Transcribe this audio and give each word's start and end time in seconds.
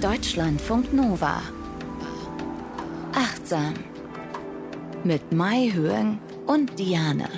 Deutschlandfunk 0.00 0.94
Nova. 0.94 1.42
Achtsam. 3.12 3.74
Mit 5.04 5.30
Mai 5.30 5.70
Höhen 5.74 6.18
und 6.46 6.78
Diane. 6.78 7.28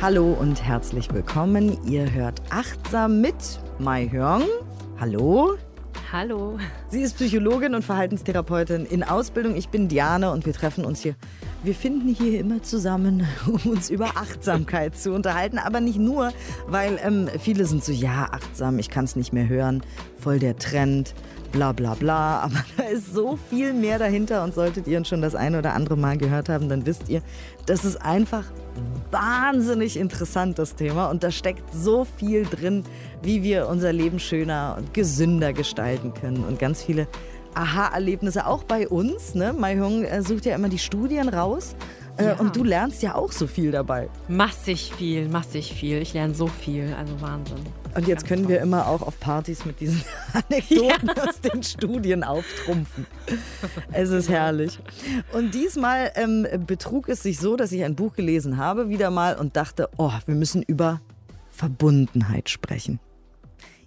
Hallo 0.00 0.32
und 0.32 0.62
herzlich 0.62 1.12
willkommen. 1.12 1.76
Ihr 1.86 2.10
hört 2.10 2.40
Achtsam 2.48 3.20
mit 3.20 3.34
Mai 3.78 4.08
Hyung. 4.08 4.44
Hallo. 4.98 5.58
Hallo. 6.10 6.58
Sie 6.88 7.02
ist 7.02 7.16
Psychologin 7.16 7.74
und 7.74 7.84
Verhaltenstherapeutin 7.84 8.86
in 8.86 9.02
Ausbildung. 9.02 9.54
Ich 9.54 9.68
bin 9.68 9.86
Diane 9.86 10.32
und 10.32 10.46
wir 10.46 10.54
treffen 10.54 10.86
uns 10.86 11.02
hier. 11.02 11.14
Wir 11.62 11.74
finden 11.74 12.08
hier 12.08 12.40
immer 12.40 12.62
zusammen, 12.62 13.26
um 13.46 13.70
uns 13.70 13.90
über 13.90 14.16
Achtsamkeit 14.16 14.96
zu 14.96 15.12
unterhalten. 15.12 15.58
Aber 15.58 15.80
nicht 15.80 15.98
nur, 15.98 16.32
weil 16.66 16.98
ähm, 17.04 17.28
viele 17.38 17.66
sind 17.66 17.84
so, 17.84 17.92
ja, 17.92 18.28
achtsam, 18.32 18.78
ich 18.78 18.88
kann 18.88 19.04
es 19.04 19.14
nicht 19.14 19.32
mehr 19.32 19.46
hören, 19.46 19.82
voll 20.18 20.38
der 20.38 20.56
Trend, 20.56 21.14
bla 21.52 21.72
bla 21.72 21.94
bla. 21.94 22.38
Aber 22.44 22.64
da 22.78 22.84
ist 22.84 23.12
so 23.12 23.38
viel 23.50 23.74
mehr 23.74 23.98
dahinter 23.98 24.42
und 24.42 24.54
solltet 24.54 24.86
ihr 24.86 25.04
schon 25.04 25.20
das 25.20 25.34
eine 25.34 25.58
oder 25.58 25.74
andere 25.74 25.98
Mal 25.98 26.16
gehört 26.16 26.48
haben, 26.48 26.70
dann 26.70 26.86
wisst 26.86 27.10
ihr, 27.10 27.20
das 27.66 27.84
ist 27.84 27.96
einfach 27.96 28.44
wahnsinnig 29.10 29.98
interessant, 29.98 30.58
das 30.58 30.76
Thema. 30.76 31.10
Und 31.10 31.22
da 31.22 31.30
steckt 31.30 31.74
so 31.74 32.06
viel 32.16 32.44
drin, 32.44 32.84
wie 33.22 33.42
wir 33.42 33.68
unser 33.68 33.92
Leben 33.92 34.18
schöner 34.18 34.76
und 34.78 34.94
gesünder 34.94 35.52
gestalten 35.52 36.14
können. 36.14 36.44
Und 36.44 36.58
ganz 36.58 36.82
viele 36.82 37.06
Aha-Erlebnisse 37.54 38.46
auch 38.46 38.64
bei 38.64 38.88
uns. 38.88 39.34
Ne? 39.34 39.52
Mai 39.52 39.78
Hung 39.78 40.04
äh, 40.04 40.22
sucht 40.22 40.46
ja 40.46 40.54
immer 40.54 40.68
die 40.68 40.78
Studien 40.78 41.28
raus. 41.28 41.74
Äh, 42.16 42.26
ja. 42.26 42.34
Und 42.34 42.56
du 42.56 42.64
lernst 42.64 43.02
ja 43.02 43.14
auch 43.14 43.32
so 43.32 43.46
viel 43.46 43.70
dabei. 43.70 44.08
Massig 44.28 44.92
viel, 44.96 45.28
massig 45.28 45.72
viel. 45.72 45.98
Ich 46.02 46.12
lerne 46.12 46.34
so 46.34 46.46
viel, 46.46 46.94
also 46.98 47.20
Wahnsinn. 47.20 47.58
Und 47.94 48.06
jetzt 48.06 48.20
Ganz 48.20 48.28
können 48.28 48.42
toll. 48.42 48.52
wir 48.52 48.60
immer 48.60 48.86
auch 48.86 49.02
auf 49.02 49.18
Partys 49.18 49.64
mit 49.64 49.80
diesen 49.80 50.02
Anekdoten 50.32 51.10
ja. 51.16 51.24
aus 51.24 51.40
den 51.40 51.62
Studien 51.62 52.22
auftrumpfen. 52.22 53.06
Es 53.92 54.10
ist 54.10 54.28
herrlich. 54.28 54.78
Und 55.32 55.54
diesmal 55.54 56.12
ähm, 56.14 56.46
betrug 56.66 57.08
es 57.08 57.22
sich 57.22 57.38
so, 57.38 57.56
dass 57.56 57.72
ich 57.72 57.84
ein 57.84 57.96
Buch 57.96 58.14
gelesen 58.14 58.58
habe, 58.58 58.88
wieder 58.88 59.10
mal, 59.10 59.36
und 59.36 59.56
dachte, 59.56 59.88
oh, 59.96 60.12
wir 60.26 60.34
müssen 60.34 60.62
über 60.62 61.00
Verbundenheit 61.50 62.48
sprechen. 62.48 63.00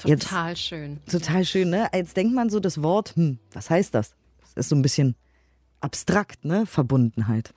Total 0.03 0.49
Jetzt, 0.51 0.61
schön. 0.61 0.99
Total 1.09 1.45
schön, 1.45 1.69
ne? 1.69 1.89
Jetzt 1.93 2.17
denkt 2.17 2.33
man 2.33 2.49
so 2.49 2.59
das 2.59 2.81
Wort, 2.81 3.15
hm, 3.15 3.39
was 3.53 3.69
heißt 3.69 3.93
das? 3.93 4.15
Das 4.41 4.65
ist 4.65 4.69
so 4.69 4.75
ein 4.75 4.81
bisschen 4.81 5.15
abstrakt, 5.79 6.45
ne? 6.45 6.65
Verbundenheit. 6.65 7.53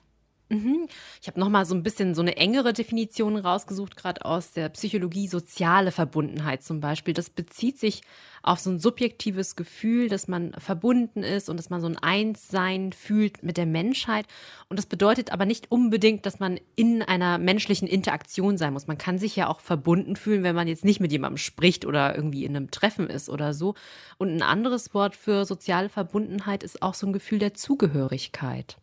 Mhm. 0.49 0.87
Ich 1.21 1.27
habe 1.27 1.39
noch 1.39 1.49
mal 1.49 1.65
so 1.65 1.75
ein 1.75 1.83
bisschen 1.83 2.15
so 2.15 2.21
eine 2.21 2.37
engere 2.37 2.71
Definition 2.71 3.35
rausgesucht, 3.35 3.97
gerade 3.97 4.23
aus 4.23 4.51
der 4.51 4.69
Psychologie 4.69 5.27
soziale 5.27 5.91
Verbundenheit 5.91 6.63
zum 6.63 6.79
Beispiel. 6.79 7.13
Das 7.13 7.29
bezieht 7.29 7.77
sich 7.77 8.01
auf 8.43 8.59
so 8.59 8.69
ein 8.69 8.79
subjektives 8.79 9.57
Gefühl, 9.57 10.07
dass 10.07 10.29
man 10.29 10.53
verbunden 10.53 11.23
ist 11.23 11.49
und 11.49 11.57
dass 11.57 11.69
man 11.69 11.81
so 11.81 11.87
ein 11.87 11.97
Einssein 11.97 12.93
fühlt 12.93 13.43
mit 13.43 13.57
der 13.57 13.65
Menschheit. 13.65 14.25
Und 14.69 14.79
das 14.79 14.85
bedeutet 14.85 15.33
aber 15.33 15.45
nicht 15.45 15.69
unbedingt, 15.69 16.25
dass 16.25 16.39
man 16.39 16.57
in 16.77 17.01
einer 17.01 17.39
menschlichen 17.39 17.87
Interaktion 17.89 18.57
sein 18.57 18.71
muss. 18.71 18.87
Man 18.87 18.97
kann 18.97 19.17
sich 19.17 19.35
ja 19.35 19.49
auch 19.49 19.59
verbunden 19.59 20.15
fühlen, 20.15 20.43
wenn 20.43 20.55
man 20.55 20.69
jetzt 20.69 20.85
nicht 20.85 21.01
mit 21.01 21.11
jemandem 21.11 21.37
spricht 21.37 21.85
oder 21.85 22.15
irgendwie 22.15 22.45
in 22.45 22.55
einem 22.55 22.71
Treffen 22.71 23.09
ist 23.09 23.27
oder 23.27 23.53
so. 23.53 23.75
Und 24.17 24.29
ein 24.29 24.41
anderes 24.41 24.93
Wort 24.93 25.17
für 25.17 25.43
soziale 25.43 25.89
Verbundenheit 25.89 26.63
ist 26.63 26.81
auch 26.81 26.93
so 26.93 27.05
ein 27.05 27.13
Gefühl 27.13 27.39
der 27.39 27.53
Zugehörigkeit 27.53 28.77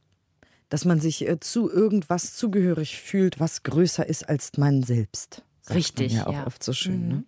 dass 0.69 0.84
man 0.84 1.01
sich 1.01 1.29
äh, 1.29 1.41
zu 1.41 1.70
irgendwas 1.70 2.34
zugehörig 2.34 2.98
fühlt, 2.98 3.41
was 3.41 3.62
größer 3.62 4.07
ist 4.09 4.29
als 4.29 4.53
man 4.57 4.83
selbst. 4.83 5.43
Richtig. 5.70 6.12
Man 6.12 6.20
ja, 6.20 6.27
auch 6.27 6.33
ja. 6.33 6.47
oft 6.47 6.62
so 6.62 6.73
schön. 6.73 7.09
Ne? 7.09 7.15
Mhm. 7.15 7.20
Ne? 7.20 7.25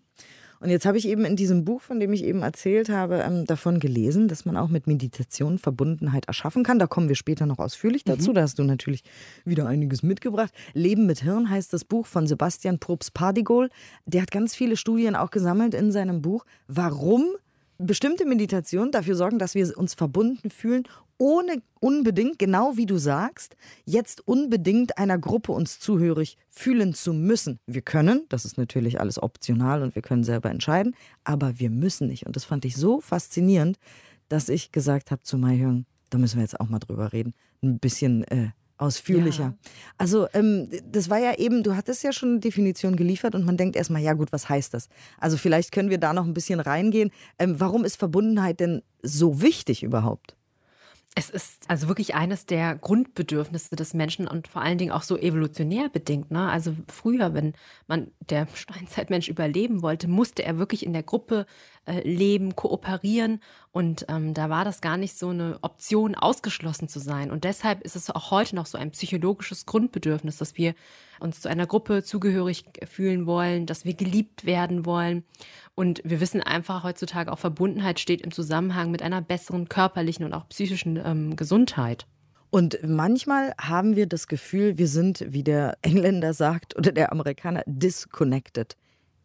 Und 0.61 0.70
jetzt 0.70 0.87
habe 0.87 0.97
ich 0.97 1.06
eben 1.06 1.25
in 1.25 1.37
diesem 1.37 1.64
Buch, 1.64 1.83
von 1.83 2.01
dem 2.01 2.12
ich 2.12 2.25
eben 2.25 2.42
erzählt 2.42 2.89
habe, 2.89 3.17
ähm, 3.19 3.45
davon 3.45 3.79
gelesen, 3.79 4.27
dass 4.29 4.45
man 4.47 4.57
auch 4.57 4.69
mit 4.69 4.87
Meditation 4.87 5.59
Verbundenheit 5.59 6.27
erschaffen 6.27 6.64
kann. 6.64 6.79
Da 6.79 6.86
kommen 6.86 7.08
wir 7.08 7.14
später 7.14 7.47
noch 7.47 7.58
ausführlich 7.58 8.05
mhm. 8.07 8.11
dazu. 8.13 8.30
Mhm. 8.30 8.35
Da 8.35 8.42
hast 8.42 8.58
du 8.58 8.64
natürlich 8.64 9.02
wieder 9.45 9.67
einiges 9.67 10.03
mitgebracht. 10.03 10.53
Leben 10.73 11.07
mit 11.07 11.23
Hirn 11.23 11.51
heißt 11.51 11.73
das 11.73 11.85
Buch 11.85 12.07
von 12.07 12.27
Sebastian 12.27 12.79
Probst-Pardigol. 12.79 13.68
Der 14.07 14.23
hat 14.23 14.30
ganz 14.30 14.55
viele 14.55 14.77
Studien 14.77 15.14
auch 15.14 15.30
gesammelt 15.30 15.74
in 15.74 15.92
seinem 15.92 16.23
Buch, 16.23 16.45
warum 16.68 17.27
bestimmte 17.79 18.25
Meditationen 18.25 18.92
dafür 18.92 19.17
sorgen, 19.17 19.39
dass 19.39 19.55
wir 19.55 19.77
uns 19.77 19.95
verbunden 19.95 20.51
fühlen 20.51 20.85
ohne 21.19 21.63
unbedingt, 21.81 22.39
genau 22.39 22.77
wie 22.77 22.87
du 22.87 22.98
sagst, 22.98 23.57
jetzt 23.85 24.27
unbedingt 24.27 24.98
einer 24.98 25.19
Gruppe 25.19 25.53
uns 25.53 25.79
zuhörig 25.79 26.36
fühlen 26.51 26.95
zu 26.95 27.13
müssen. 27.13 27.59
Wir 27.67 27.83
können, 27.83 28.27
das 28.29 28.45
ist 28.45 28.59
natürlich 28.59 29.01
alles 29.01 29.23
optional 29.23 29.83
und 29.83 29.95
wir 29.95 30.03
können 30.03 30.25
selber 30.25 30.51
entscheiden, 30.51 30.95
aber 31.25 31.59
wir 31.59 31.70
müssen 31.70 32.09
nicht. 32.09 32.27
Und 32.27 32.36
das 32.36 32.45
fand 32.45 32.65
ich 32.65 32.77
so 32.77 33.01
faszinierend, 33.01 33.79
dass 34.29 34.48
ich 34.48 34.73
gesagt 34.73 35.11
habe 35.11 35.23
zu 35.23 35.39
Mai 35.39 35.57
Hyung, 35.57 35.86
da 36.11 36.19
müssen 36.19 36.36
wir 36.36 36.42
jetzt 36.42 36.61
auch 36.61 36.69
mal 36.69 36.79
drüber 36.79 37.13
reden, 37.13 37.33
ein 37.63 37.79
bisschen 37.79 38.25
äh, 38.25 38.51
ausführlicher. 38.79 39.42
Ja. 39.42 39.55
Also 39.98 40.27
ähm, 40.35 40.69
das 40.85 41.09
war 41.11 41.19
ja 41.19 41.35
eben, 41.39 41.63
du 41.63 41.77
hattest 41.77 42.03
ja 42.03 42.13
schon 42.13 42.31
eine 42.31 42.41
Definition 42.41 42.97
geliefert 42.97 43.35
und 43.35 43.45
man 43.45 43.57
denkt 43.57 43.77
erstmal, 43.77 44.03
ja 44.03 44.13
gut, 44.13 44.33
was 44.33 44.48
heißt 44.48 44.75
das? 44.75 44.89
Also 45.19 45.37
vielleicht 45.37 45.73
können 45.73 45.91
wir 45.91 45.98
da 45.98 46.13
noch 46.13 46.25
ein 46.25 46.35
bisschen 46.35 46.61
reingehen. 46.61 47.11
Ähm, 47.39 47.59
warum 47.59 47.85
ist 47.85 47.97
Verbundenheit 47.97 48.61
denn 48.61 48.83
so 49.03 49.41
wichtig 49.41 49.83
überhaupt? 49.83 50.36
Es 51.19 51.31
ist 51.31 51.65
also 51.69 51.89
wirklich 51.89 52.15
eines 52.15 52.45
der 52.45 52.77
Grundbedürfnisse 52.77 53.75
des 53.75 53.95
Menschen 53.95 54.29
und 54.29 54.48
vor 54.48 54.61
allen 54.61 54.77
Dingen 54.77 54.92
auch 54.92 55.03
so 55.03 55.17
evolutionär 55.17 55.89
bedingt. 55.89 56.31
Ne? 56.31 56.51
Also 56.51 56.75
früher, 56.89 57.33
wenn 57.33 57.55
man 57.86 58.11
der 58.20 58.47
Steinzeitmensch 58.55 59.29
überleben 59.29 59.81
wollte, 59.81 60.09
musste 60.09 60.45
er 60.45 60.59
wirklich 60.59 60.85
in 60.85 60.92
der 60.92 61.03
Gruppe 61.03 61.47
äh, 61.86 62.01
leben, 62.01 62.57
kooperieren. 62.57 63.41
Und 63.73 64.07
ähm, 64.08 64.35
da 64.35 64.51
war 64.51 64.64
das 64.64 64.80
gar 64.80 64.97
nicht 64.97 65.17
so 65.17 65.29
eine 65.29 65.58
Option, 65.63 66.14
ausgeschlossen 66.14 66.89
zu 66.89 66.98
sein. 66.98 67.30
Und 67.30 67.45
deshalb 67.45 67.83
ist 67.83 67.97
es 67.97 68.11
auch 68.11 68.30
heute 68.30 68.57
noch 68.57 68.67
so 68.67 68.77
ein 68.77 68.91
psychologisches 68.91 69.67
Grundbedürfnis, 69.67 70.36
dass 70.36 70.57
wir 70.57 70.74
uns 71.20 71.41
zu 71.41 71.48
einer 71.48 71.67
Gruppe 71.67 72.02
zugehörig 72.02 72.64
fühlen 72.89 73.27
wollen, 73.27 73.67
dass 73.67 73.85
wir 73.85 73.95
geliebt 73.95 74.45
werden 74.45 74.85
wollen. 74.85 75.24
Und 75.74 76.02
wir 76.05 76.20
wissen 76.20 76.42
einfach 76.42 76.83
heutzutage 76.85 77.33
auch, 77.33 77.39
Verbundenheit 77.39 78.01
steht 78.01 78.20
im 78.20 78.33
Zusammenhang 78.33 78.91
mit 78.91 79.03
einer 79.03 79.23
besseren 79.23 79.68
körperlichen 79.68 80.24
und 80.24 80.33
auch 80.33 80.48
psychischen 80.48 80.97
ähm, 80.97 81.36
Gesundheit. 81.36 82.07
Und 82.51 82.79
manchmal 82.83 83.55
haben 83.61 83.97
wir 83.97 84.07
das 84.07 84.29
Gefühl, 84.29 84.79
wir 84.79 84.89
sind, 84.89 85.24
wie 85.29 85.42
der 85.42 85.77
Engländer 85.83 86.33
sagt 86.33 86.77
oder 86.77 86.92
der 86.92 87.13
Amerikaner, 87.13 87.63
disconnected. 87.67 88.77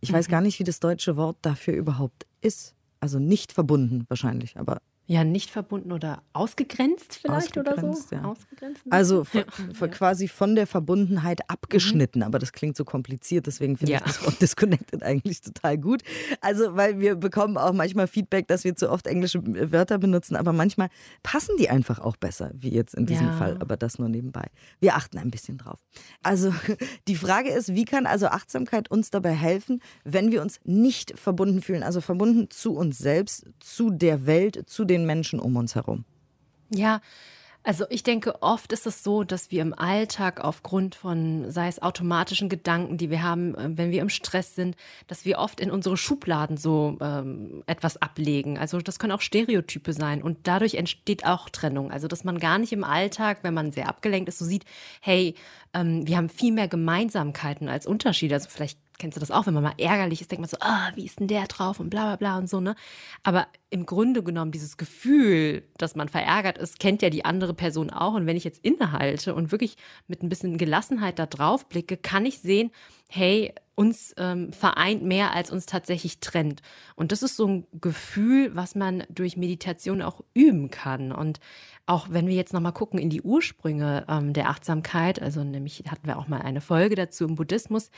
Ich 0.02 0.12
weiß 0.12 0.28
mhm. 0.28 0.32
gar 0.32 0.42
nicht, 0.42 0.60
wie 0.60 0.64
das 0.64 0.80
deutsche 0.80 1.16
Wort 1.16 1.38
dafür 1.42 1.76
überhaupt 1.76 2.26
ist. 2.42 2.76
Also 3.00 3.18
nicht 3.20 3.52
verbunden 3.52 4.06
wahrscheinlich, 4.10 4.58
aber 4.58 4.82
ja, 5.12 5.26
nicht 5.26 5.50
verbunden 5.50 5.92
oder 5.92 6.24
ausgegrenzt 6.32 7.20
vielleicht 7.22 7.58
ausgegrenzt, 7.58 7.84
oder 7.84 7.96
so? 7.96 8.16
Ja. 8.16 8.24
Ausgegrenzt. 8.24 8.82
Also 8.90 9.26
ja. 9.34 9.88
quasi 9.90 10.30
von 10.30 10.56
der 10.56 10.68
Verbundenheit 10.68 11.50
abgeschnitten, 11.50 12.20
mhm. 12.20 12.28
aber 12.28 12.40
das 12.40 12.54
klingt 12.54 12.78
so 12.78 12.86
kompliziert, 12.86 13.46
deswegen 13.46 13.76
finde 13.76 13.92
ja. 13.92 13.98
ich 13.98 14.06
das 14.06 14.24
Wort 14.24 14.42
disconnected 14.42 15.04
eigentlich 15.04 15.42
total 15.42 15.78
gut. 15.78 16.02
Also, 16.40 16.78
weil 16.78 17.02
wir 17.02 17.16
bekommen 17.16 17.58
auch 17.58 17.74
manchmal 17.74 18.08
Feedback, 18.08 18.48
dass 18.48 18.64
wir 18.64 18.74
zu 18.78 18.90
oft 18.90 19.06
englische 19.06 19.42
Wörter 19.44 19.98
benutzen, 19.98 20.38
aber 20.38 20.54
manchmal 20.54 20.88
passen 21.24 21.58
die 21.60 21.70
einfach 21.70 22.00
auch 22.00 22.16
besser, 22.16 22.52
wie 22.54 22.70
jetzt 22.70 22.96
in 22.96 23.06
diesem 23.06 23.34
Fall, 23.34 23.58
aber 23.60 23.76
das 23.76 24.00
nur 24.00 24.08
nebenbei. 24.08 24.46
Wir 24.80 24.96
achten 24.96 25.18
ein 25.18 25.30
bisschen 25.30 25.58
drauf. 25.58 25.84
Also, 26.24 26.54
die 27.10 27.18
Frage 27.18 27.50
ist, 27.50 27.76
wie 27.76 27.84
kann 27.84 28.06
also 28.06 28.28
Achtsamkeit 28.28 28.90
uns 28.90 29.10
dabei 29.10 29.34
helfen, 29.34 29.82
wenn 30.06 30.32
wir 30.32 30.42
uns 30.42 30.62
nicht 30.64 31.20
verbunden 31.20 31.62
fühlen, 31.62 31.84
also 31.84 32.00
verbunden 32.00 32.50
zu 32.50 32.76
uns 32.78 32.98
selbst, 32.98 33.46
zu 33.60 33.90
der 33.90 34.26
Welt, 34.26 34.70
zu 34.70 34.86
den 34.86 35.01
den 35.02 35.06
Menschen 35.06 35.40
um 35.40 35.56
uns 35.56 35.76
herum? 35.76 36.06
Ja, 36.70 37.02
also 37.64 37.86
ich 37.90 38.02
denke, 38.02 38.42
oft 38.42 38.72
ist 38.72 38.88
es 38.88 39.04
so, 39.04 39.24
dass 39.24 39.52
wir 39.52 39.62
im 39.62 39.78
Alltag 39.78 40.44
aufgrund 40.44 40.96
von, 40.96 41.52
sei 41.52 41.68
es 41.68 41.80
automatischen 41.80 42.50
Gedanken, 42.50 42.98
die 42.98 43.12
wir 43.12 43.22
haben, 43.22 43.54
äh, 43.54 43.70
wenn 43.78 43.92
wir 43.92 44.02
im 44.02 44.10
Stress 44.10 44.56
sind, 44.56 44.76
dass 45.06 45.26
wir 45.26 45.38
oft 45.38 45.60
in 45.60 45.70
unsere 45.70 45.96
Schubladen 45.96 46.58
so 46.58 46.98
ähm, 47.02 47.64
etwas 47.68 48.02
ablegen. 48.02 48.58
Also 48.58 48.80
das 48.80 48.98
können 48.98 49.12
auch 49.12 49.22
Stereotype 49.22 49.94
sein 49.94 50.24
und 50.24 50.40
dadurch 50.48 50.74
entsteht 50.74 51.26
auch 51.26 51.50
Trennung. 51.50 51.92
Also 51.92 52.08
dass 52.08 52.24
man 52.24 52.40
gar 52.40 52.58
nicht 52.58 52.74
im 52.74 52.84
Alltag, 52.84 53.40
wenn 53.44 53.54
man 53.54 53.72
sehr 53.72 53.88
abgelenkt 53.90 54.28
ist, 54.28 54.40
so 54.40 54.46
sieht, 54.46 54.66
hey, 55.00 55.36
ähm, 55.76 56.08
wir 56.08 56.18
haben 56.18 56.30
viel 56.30 56.54
mehr 56.54 56.68
Gemeinsamkeiten 56.68 57.70
als 57.70 57.86
Unterschiede. 57.86 58.34
Also 58.34 58.50
vielleicht 58.50 58.80
kennst 58.98 59.18
du 59.18 59.20
das 59.20 59.32
auch, 59.32 59.46
wenn 59.46 59.54
man 59.54 59.64
mal 59.64 59.74
ärgerlich 59.78 60.22
ist, 60.22 60.32
denkt 60.32 60.42
man 60.42 60.50
so, 60.50 60.58
ah, 60.62 60.92
wie 60.96 61.06
ist 61.06 61.20
denn 61.20 61.28
der 61.28 61.46
drauf 61.46 61.80
und 61.80 61.92
bla 61.92 62.06
bla 62.08 62.16
bla 62.16 62.38
und 62.40 62.50
so, 62.50 62.60
ne? 62.60 62.76
Aber 63.24 63.48
im 63.72 63.86
Grunde 63.86 64.22
genommen, 64.22 64.52
dieses 64.52 64.76
Gefühl, 64.76 65.64
dass 65.78 65.96
man 65.96 66.10
verärgert 66.10 66.58
ist, 66.58 66.78
kennt 66.78 67.02
ja 67.02 67.10
die 67.10 67.24
andere 67.24 67.54
Person 67.54 67.90
auch. 67.90 68.14
Und 68.14 68.28
wenn 68.28 68.36
ich 68.36 68.44
jetzt 68.44 68.64
innehalte 68.64 69.34
und 69.34 69.52
wirklich 69.54 69.78
mit 70.08 70.22
ein 70.22 70.30
bisschen 70.30 70.58
Gelassenheit 70.58 71.18
da 71.18 71.26
drauf 71.26 71.68
blicke, 71.70 71.96
kann 71.96 72.26
ich 72.26 72.40
sehen, 72.40 72.72
hey, 73.08 73.54
uns 73.76 74.14
ähm, 74.18 74.52
vereint 74.52 75.04
mehr, 75.04 75.34
als 75.34 75.52
uns 75.52 75.66
tatsächlich 75.66 76.20
trennt. 76.20 76.62
Und 76.96 77.14
das 77.14 77.24
ist 77.24 77.38
so 77.38 77.48
ein 77.48 77.68
Gefühl, 77.80 78.54
was 78.56 78.76
man 78.76 79.04
durch 79.10 79.38
Meditation 79.38 80.02
auch 80.02 80.22
üben 80.34 80.70
kann. 80.70 81.14
Und 81.14 81.40
auch 81.86 82.08
wenn 82.10 82.28
wir 82.28 82.36
jetzt 82.36 82.54
nochmal 82.54 82.74
gucken 82.74 83.00
in 83.00 83.10
die 83.10 83.22
Ursprünge 83.22 84.06
ähm, 84.10 84.34
der 84.34 84.50
Achtsamkeit, 84.50 85.22
also 85.22 85.44
nämlich 85.46 85.84
hatten 85.90 86.08
wir 86.08 86.20
auch 86.20 86.28
mal 86.28 86.42
eine 86.42 86.62
Folge 86.62 86.96
dazu 86.96 87.24
im 87.24 87.36
Buddhismus, 87.36 87.90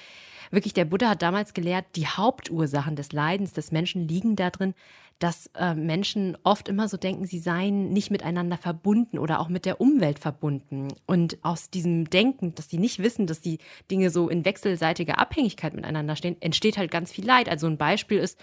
wirklich 0.52 0.74
der 0.74 0.86
Buddha 0.86 1.10
hat 1.10 1.24
damals 1.24 1.56
gelehrt, 1.56 1.86
die 1.96 2.08
Hauptursachen 2.08 2.96
des 2.96 3.12
Leidens 3.12 3.54
des 3.54 3.72
Menschen 3.72 4.08
liegen 4.08 4.36
darin, 4.36 4.76
dass 5.20 5.48
äh, 5.56 5.74
Menschen 5.74 6.38
oft 6.44 6.68
immer 6.68 6.88
so 6.90 6.98
denken, 6.98 7.26
sie 7.26 7.40
seien 7.40 7.94
nicht 7.94 8.12
miteinander 8.12 8.58
verbunden 8.58 9.18
oder 9.18 9.40
auch 9.40 9.48
mit 9.48 9.66
der 9.66 9.80
Umwelt 9.80 10.20
verbunden. 10.20 10.90
Und 11.06 11.38
aus 11.44 11.70
diesem 11.70 12.10
Denken, 12.10 12.56
dass 12.56 12.70
sie 12.70 12.78
nicht 12.78 13.00
wissen, 13.00 13.26
dass 13.26 13.40
die 13.40 13.60
Dinge 13.90 14.10
so 14.10 14.28
in 14.28 14.44
wechselseitiger 14.44 15.20
Abhängigkeit 15.20 15.74
miteinander 15.74 16.16
stehen, 16.16 16.42
entsteht 16.42 16.78
halt 16.78 16.92
ganz 16.92 17.12
viel 17.12 17.26
Leid. 17.26 17.48
Also 17.48 17.68
ein 17.68 17.78
Beispiel 17.78 18.18
ist, 18.18 18.38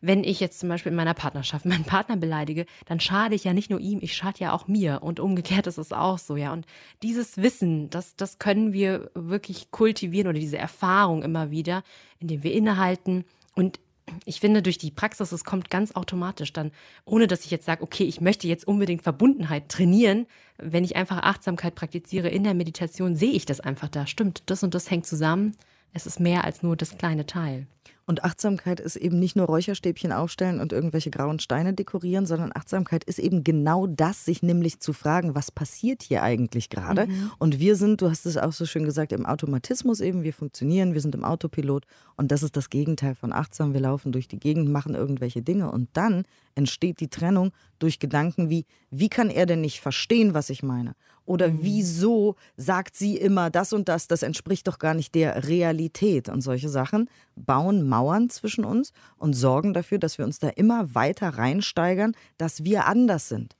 wenn 0.00 0.24
ich 0.24 0.40
jetzt 0.40 0.60
zum 0.60 0.68
Beispiel 0.68 0.90
in 0.90 0.96
meiner 0.96 1.14
Partnerschaft 1.14 1.64
meinen 1.64 1.84
Partner 1.84 2.16
beleidige, 2.16 2.66
dann 2.84 3.00
schade 3.00 3.34
ich 3.34 3.44
ja 3.44 3.54
nicht 3.54 3.70
nur 3.70 3.80
ihm, 3.80 4.00
ich 4.02 4.14
schade 4.14 4.40
ja 4.40 4.52
auch 4.52 4.68
mir. 4.68 5.02
Und 5.02 5.20
umgekehrt 5.20 5.66
ist 5.66 5.78
es 5.78 5.92
auch 5.92 6.18
so, 6.18 6.36
ja. 6.36 6.52
Und 6.52 6.66
dieses 7.02 7.38
Wissen, 7.38 7.88
das, 7.90 8.14
das 8.16 8.38
können 8.38 8.72
wir 8.72 9.10
wirklich 9.14 9.70
kultivieren 9.70 10.28
oder 10.28 10.38
diese 10.38 10.58
Erfahrung 10.58 11.22
immer 11.22 11.50
wieder, 11.50 11.82
indem 12.18 12.42
wir 12.42 12.52
innehalten 12.52 13.24
und 13.54 13.80
ich 14.24 14.40
finde, 14.40 14.62
durch 14.62 14.78
die 14.78 14.90
Praxis, 14.90 15.32
es 15.32 15.44
kommt 15.44 15.70
ganz 15.70 15.92
automatisch 15.92 16.52
dann, 16.52 16.70
ohne 17.04 17.26
dass 17.26 17.44
ich 17.44 17.50
jetzt 17.50 17.66
sage, 17.66 17.82
okay, 17.82 18.04
ich 18.04 18.20
möchte 18.20 18.46
jetzt 18.46 18.66
unbedingt 18.66 19.02
Verbundenheit 19.02 19.68
trainieren. 19.68 20.26
Wenn 20.58 20.84
ich 20.84 20.96
einfach 20.96 21.18
Achtsamkeit 21.18 21.74
praktiziere 21.74 22.28
in 22.28 22.44
der 22.44 22.54
Meditation, 22.54 23.16
sehe 23.16 23.32
ich 23.32 23.46
das 23.46 23.60
einfach 23.60 23.88
da. 23.88 24.06
Stimmt, 24.06 24.44
das 24.46 24.62
und 24.62 24.74
das 24.74 24.90
hängt 24.90 25.06
zusammen. 25.06 25.56
Es 25.92 26.06
ist 26.06 26.20
mehr 26.20 26.44
als 26.44 26.62
nur 26.62 26.76
das 26.76 26.98
kleine 26.98 27.26
Teil. 27.26 27.66
Und 28.08 28.22
Achtsamkeit 28.22 28.78
ist 28.78 28.94
eben 28.94 29.18
nicht 29.18 29.34
nur 29.34 29.46
Räucherstäbchen 29.46 30.12
aufstellen 30.12 30.60
und 30.60 30.72
irgendwelche 30.72 31.10
grauen 31.10 31.40
Steine 31.40 31.74
dekorieren, 31.74 32.24
sondern 32.24 32.52
Achtsamkeit 32.54 33.02
ist 33.02 33.18
eben 33.18 33.42
genau 33.42 33.88
das, 33.88 34.24
sich 34.24 34.44
nämlich 34.44 34.78
zu 34.78 34.92
fragen, 34.92 35.34
was 35.34 35.50
passiert 35.50 36.04
hier 36.04 36.22
eigentlich 36.22 36.70
gerade? 36.70 37.08
Mhm. 37.08 37.32
Und 37.38 37.58
wir 37.58 37.74
sind, 37.74 38.00
du 38.00 38.08
hast 38.08 38.24
es 38.24 38.36
auch 38.36 38.52
so 38.52 38.64
schön 38.64 38.84
gesagt, 38.84 39.10
im 39.12 39.26
Automatismus 39.26 40.00
eben, 40.00 40.22
wir 40.22 40.32
funktionieren, 40.32 40.94
wir 40.94 41.00
sind 41.00 41.16
im 41.16 41.24
Autopilot 41.24 41.84
und 42.16 42.30
das 42.30 42.44
ist 42.44 42.56
das 42.56 42.70
Gegenteil 42.70 43.16
von 43.16 43.32
achtsam. 43.32 43.72
Wir 43.72 43.80
laufen 43.80 44.12
durch 44.12 44.28
die 44.28 44.38
Gegend, 44.38 44.70
machen 44.70 44.94
irgendwelche 44.94 45.42
Dinge 45.42 45.72
und 45.72 45.88
dann 45.94 46.24
entsteht 46.56 46.98
die 47.00 47.08
Trennung 47.08 47.52
durch 47.78 48.00
Gedanken 48.00 48.50
wie, 48.50 48.66
wie 48.90 49.08
kann 49.08 49.30
er 49.30 49.46
denn 49.46 49.60
nicht 49.60 49.80
verstehen, 49.80 50.34
was 50.34 50.50
ich 50.50 50.62
meine? 50.62 50.94
Oder 51.24 51.48
mhm. 51.48 51.58
wieso 51.60 52.36
sagt 52.56 52.96
sie 52.96 53.16
immer 53.16 53.50
das 53.50 53.72
und 53.72 53.88
das, 53.88 54.08
das 54.08 54.22
entspricht 54.22 54.66
doch 54.66 54.78
gar 54.78 54.94
nicht 54.94 55.14
der 55.14 55.48
Realität. 55.48 56.28
Und 56.28 56.40
solche 56.40 56.68
Sachen 56.68 57.10
bauen 57.34 57.86
Mauern 57.88 58.30
zwischen 58.30 58.64
uns 58.64 58.92
und 59.16 59.34
sorgen 59.34 59.74
dafür, 59.74 59.98
dass 59.98 60.18
wir 60.18 60.24
uns 60.24 60.38
da 60.38 60.48
immer 60.48 60.94
weiter 60.94 61.28
reinsteigern, 61.30 62.12
dass 62.38 62.64
wir 62.64 62.86
anders 62.86 63.28
sind. 63.28 63.56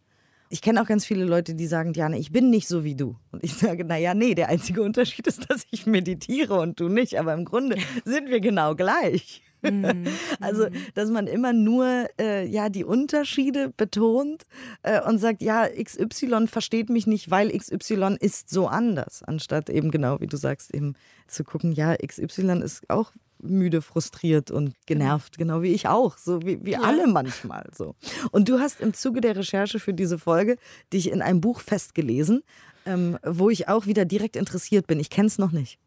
Ich 0.48 0.62
kenne 0.62 0.80
auch 0.80 0.86
ganz 0.86 1.04
viele 1.04 1.24
Leute, 1.24 1.56
die 1.56 1.66
sagen, 1.66 1.92
Diane, 1.92 2.18
ich 2.18 2.30
bin 2.30 2.50
nicht 2.50 2.68
so 2.68 2.84
wie 2.84 2.94
du. 2.94 3.16
Und 3.32 3.42
ich 3.42 3.54
sage, 3.54 3.84
naja, 3.84 4.14
nee, 4.14 4.36
der 4.36 4.48
einzige 4.48 4.80
Unterschied 4.82 5.26
ist, 5.26 5.50
dass 5.50 5.66
ich 5.70 5.86
meditiere 5.86 6.54
und 6.54 6.78
du 6.78 6.88
nicht. 6.88 7.18
Aber 7.18 7.34
im 7.34 7.44
Grunde 7.44 7.76
sind 8.04 8.28
wir 8.30 8.40
genau 8.40 8.76
gleich. 8.76 9.42
Mhm. 9.66 10.06
Also, 10.40 10.68
dass 10.94 11.10
man 11.10 11.26
immer 11.26 11.52
nur 11.52 12.06
äh, 12.20 12.46
ja, 12.46 12.68
die 12.68 12.84
Unterschiede 12.84 13.72
betont 13.76 14.44
äh, 14.82 15.00
und 15.02 15.18
sagt, 15.18 15.42
ja, 15.42 15.66
XY 15.66 16.46
versteht 16.46 16.88
mich 16.88 17.06
nicht, 17.06 17.30
weil 17.30 17.56
XY 17.56 18.16
ist 18.20 18.48
so 18.48 18.68
anders, 18.68 19.22
anstatt 19.22 19.68
eben 19.68 19.90
genau, 19.90 20.20
wie 20.20 20.26
du 20.26 20.36
sagst, 20.36 20.74
eben 20.74 20.94
zu 21.26 21.42
gucken, 21.42 21.72
ja, 21.72 21.96
XY 21.96 22.62
ist 22.62 22.88
auch 22.88 23.12
müde, 23.38 23.82
frustriert 23.82 24.50
und 24.50 24.74
genervt, 24.86 25.38
genau 25.38 25.62
wie 25.62 25.72
ich 25.72 25.88
auch, 25.88 26.16
so 26.18 26.42
wie, 26.42 26.64
wie 26.64 26.72
ja. 26.72 26.80
alle 26.80 27.06
manchmal 27.06 27.66
so. 27.74 27.94
Und 28.30 28.48
du 28.48 28.58
hast 28.58 28.80
im 28.80 28.94
Zuge 28.94 29.20
der 29.20 29.36
Recherche 29.36 29.78
für 29.78 29.94
diese 29.94 30.18
Folge 30.18 30.56
dich 30.92 31.10
in 31.10 31.22
einem 31.22 31.40
Buch 31.40 31.60
festgelesen, 31.60 32.42
ähm, 32.86 33.18
wo 33.24 33.50
ich 33.50 33.68
auch 33.68 33.86
wieder 33.86 34.04
direkt 34.04 34.36
interessiert 34.36 34.86
bin. 34.86 35.00
Ich 35.00 35.10
kenne 35.10 35.26
es 35.26 35.38
noch 35.38 35.52
nicht. 35.52 35.78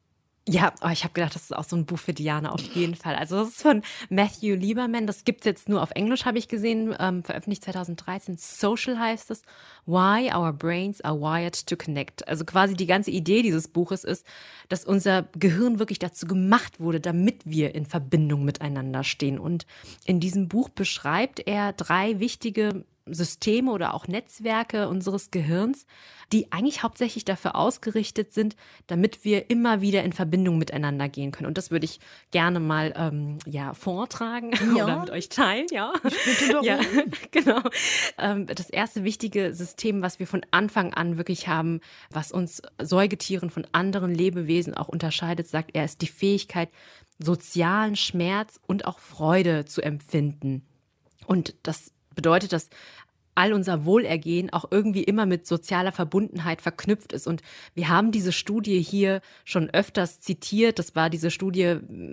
Ja, 0.51 0.73
oh, 0.81 0.89
ich 0.89 1.03
habe 1.03 1.13
gedacht, 1.13 1.35
das 1.35 1.43
ist 1.43 1.55
auch 1.55 1.63
so 1.63 1.75
ein 1.75 1.85
Buch 1.85 1.99
für 1.99 2.11
Diana 2.11 2.51
auf 2.51 2.63
jeden 2.73 2.95
Fall. 2.95 3.15
Also 3.15 3.35
das 3.35 3.49
ist 3.49 3.61
von 3.61 3.83
Matthew 4.09 4.55
Lieberman. 4.55 5.05
Das 5.05 5.23
gibt 5.23 5.41
es 5.41 5.45
jetzt 5.45 5.69
nur 5.69 5.83
auf 5.83 5.91
Englisch, 5.91 6.25
habe 6.25 6.39
ich 6.39 6.47
gesehen, 6.47 6.95
ähm, 6.99 7.23
veröffentlicht 7.23 7.63
2013. 7.65 8.35
Social 8.37 8.97
heißt 8.97 9.29
es. 9.29 9.43
Why 9.85 10.31
Our 10.35 10.51
Brains 10.53 11.01
Are 11.01 11.21
Wired 11.21 11.67
to 11.67 11.75
Connect. 11.75 12.27
Also 12.27 12.45
quasi 12.45 12.73
die 12.73 12.87
ganze 12.87 13.11
Idee 13.11 13.43
dieses 13.43 13.67
Buches 13.67 14.03
ist, 14.03 14.25
dass 14.69 14.85
unser 14.85 15.27
Gehirn 15.37 15.77
wirklich 15.77 15.99
dazu 15.99 16.25
gemacht 16.25 16.79
wurde, 16.79 16.99
damit 16.99 17.41
wir 17.45 17.75
in 17.75 17.85
Verbindung 17.85 18.43
miteinander 18.43 19.03
stehen. 19.03 19.37
Und 19.37 19.67
in 20.05 20.19
diesem 20.19 20.47
Buch 20.47 20.69
beschreibt 20.69 21.41
er 21.45 21.73
drei 21.73 22.19
wichtige 22.19 22.85
Systeme 23.13 23.71
oder 23.71 23.93
auch 23.93 24.07
Netzwerke 24.07 24.87
unseres 24.87 25.31
Gehirns, 25.31 25.85
die 26.31 26.51
eigentlich 26.51 26.83
hauptsächlich 26.83 27.25
dafür 27.25 27.55
ausgerichtet 27.55 28.33
sind, 28.33 28.55
damit 28.87 29.25
wir 29.25 29.49
immer 29.49 29.81
wieder 29.81 30.03
in 30.03 30.13
Verbindung 30.13 30.57
miteinander 30.57 31.09
gehen 31.09 31.31
können. 31.31 31.47
Und 31.47 31.57
das 31.57 31.71
würde 31.71 31.85
ich 31.85 31.99
gerne 32.31 32.59
mal 32.59 32.93
ähm, 32.95 33.39
ja, 33.45 33.73
vortragen 33.73 34.51
ja. 34.75 34.83
oder 34.83 34.99
mit 34.99 35.09
euch 35.09 35.29
teilen. 35.29 35.67
Ja, 35.71 35.93
ja 36.61 36.79
genau. 37.31 37.61
Ähm, 38.17 38.45
das 38.45 38.69
erste 38.69 39.03
wichtige 39.03 39.53
System, 39.53 40.01
was 40.01 40.19
wir 40.19 40.27
von 40.27 40.45
Anfang 40.51 40.93
an 40.93 41.17
wirklich 41.17 41.47
haben, 41.47 41.81
was 42.09 42.31
uns 42.31 42.61
Säugetieren 42.79 43.49
von 43.49 43.65
anderen 43.71 44.13
Lebewesen 44.13 44.75
auch 44.75 44.87
unterscheidet, 44.87 45.47
sagt 45.47 45.71
er, 45.73 45.85
ist 45.85 46.01
die 46.01 46.07
Fähigkeit, 46.07 46.69
sozialen 47.17 47.95
Schmerz 47.95 48.59
und 48.65 48.85
auch 48.85 48.99
Freude 48.99 49.65
zu 49.65 49.81
empfinden. 49.81 50.65
Und 51.25 51.55
das 51.63 51.91
bedeutet, 52.15 52.53
dass 52.53 52.69
all 53.39 53.53
unser 53.53 53.85
Wohlergehen 53.85 54.51
auch 54.51 54.65
irgendwie 54.69 55.03
immer 55.03 55.25
mit 55.25 55.47
sozialer 55.47 55.93
Verbundenheit 55.93 56.61
verknüpft 56.61 57.13
ist. 57.13 57.25
Und 57.25 57.41
wir 57.73 57.87
haben 57.87 58.11
diese 58.11 58.33
Studie 58.33 58.81
hier 58.81 59.21
schon 59.45 59.69
öfters 59.69 60.19
zitiert. 60.19 60.77
Das 60.77 60.93
war 60.93 61.09
diese 61.09 61.31
Studie, 61.31 61.61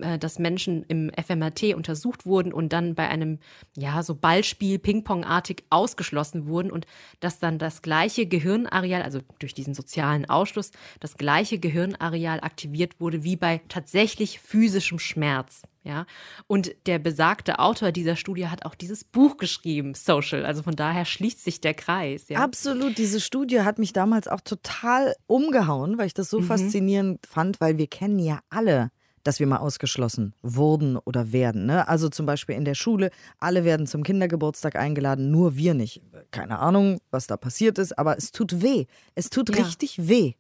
äh, 0.03 0.19
dass 0.21 0.39
Menschen 0.39 0.85
im 0.87 1.11
FMRT 1.11 1.75
untersucht 1.75 2.27
wurden 2.27 2.53
und 2.53 2.73
dann 2.73 2.95
bei 2.95 3.09
einem, 3.09 3.41
ja, 3.77 4.05
so 4.05 4.15
Ballspiel 4.15 4.79
Ping-Pong-artig 4.79 5.65
ausgeschlossen 5.69 6.47
wurden 6.47 6.71
und 6.71 6.87
dass 7.19 7.41
dann 7.41 7.59
das 7.59 7.83
gleiche 7.83 8.27
Gehirnareal, 8.27 9.03
also 9.03 9.19
durch 9.41 9.53
diesen 9.53 9.75
sozialen 9.75 10.31
Ausschluss, 10.31 10.71
das 11.01 11.17
gleiche 11.17 11.59
Gehirnareal 11.59 12.39
aktiviert 12.41 13.01
wurde 13.01 13.25
wie 13.25 13.35
bei 13.35 13.63
tatsächlich 13.69 14.39
physischem 14.39 15.01
Schmerz. 15.01 15.63
Ja, 15.87 16.05
und 16.49 16.75
der 16.87 16.99
besagte 16.99 17.61
Autor 17.61 17.93
dieser 17.93 18.17
Studie 18.17 18.49
hat 18.49 18.65
auch 18.67 18.75
dieses 18.75 19.05
Buch 19.05 19.37
geschrieben, 19.37 19.95
Social. 19.95 20.45
Also 20.45 20.65
von 20.65 20.75
daher 20.75 21.05
schließt 21.05 21.45
sich 21.45 21.61
der 21.61 21.75
Kreis. 21.75 22.29
Ja? 22.29 22.41
Absolut. 22.41 22.99
Diese 22.99 23.21
Studie 23.21 23.61
hat 23.61 23.79
mich 23.79 23.93
damals 23.93 24.27
auch 24.27 24.41
total 24.41 25.15
umgehauen, 25.29 25.97
weil 25.97 26.09
ich 26.09 26.15
das 26.15 26.29
so 26.29 26.41
mhm. 26.41 26.45
faszinierend 26.47 27.25
fand, 27.25 27.61
weil 27.61 27.79
wir 27.79 27.87
kennen 27.87 28.19
ja 28.19 28.41
alle 28.51 28.91
dass 29.23 29.41
wir 29.41 29.47
mal 29.49 29.57
ausgeschlossen 29.57 30.35
wurden 30.41 30.97
oder 30.97 31.33
werden. 31.33 31.67
Ne? 31.67 31.89
Also 31.89 32.09
zum 32.09 32.27
Beispiel 32.27 32.55
in 32.55 32.65
der 32.65 32.77
Schule, 32.77 33.11
alle 33.41 33.65
werden 33.65 33.89
zum 33.89 34.05
Kindergeburtstag 34.05 34.77
eingeladen, 34.77 35.33
nur 35.33 35.57
wir 35.57 35.75
nicht. 35.75 36.01
Keine 36.31 36.61
Ahnung, 36.61 37.01
was 37.11 37.27
da 37.27 37.37
passiert 37.37 37.79
ist, 37.79 37.99
aber 37.99 38.17
es 38.17 38.31
tut 38.31 38.63
weh. 38.63 38.87
Es 39.17 39.29
tut 39.29 39.49
ja. 39.49 39.65
richtig 39.65 40.09
weh. 40.09 40.35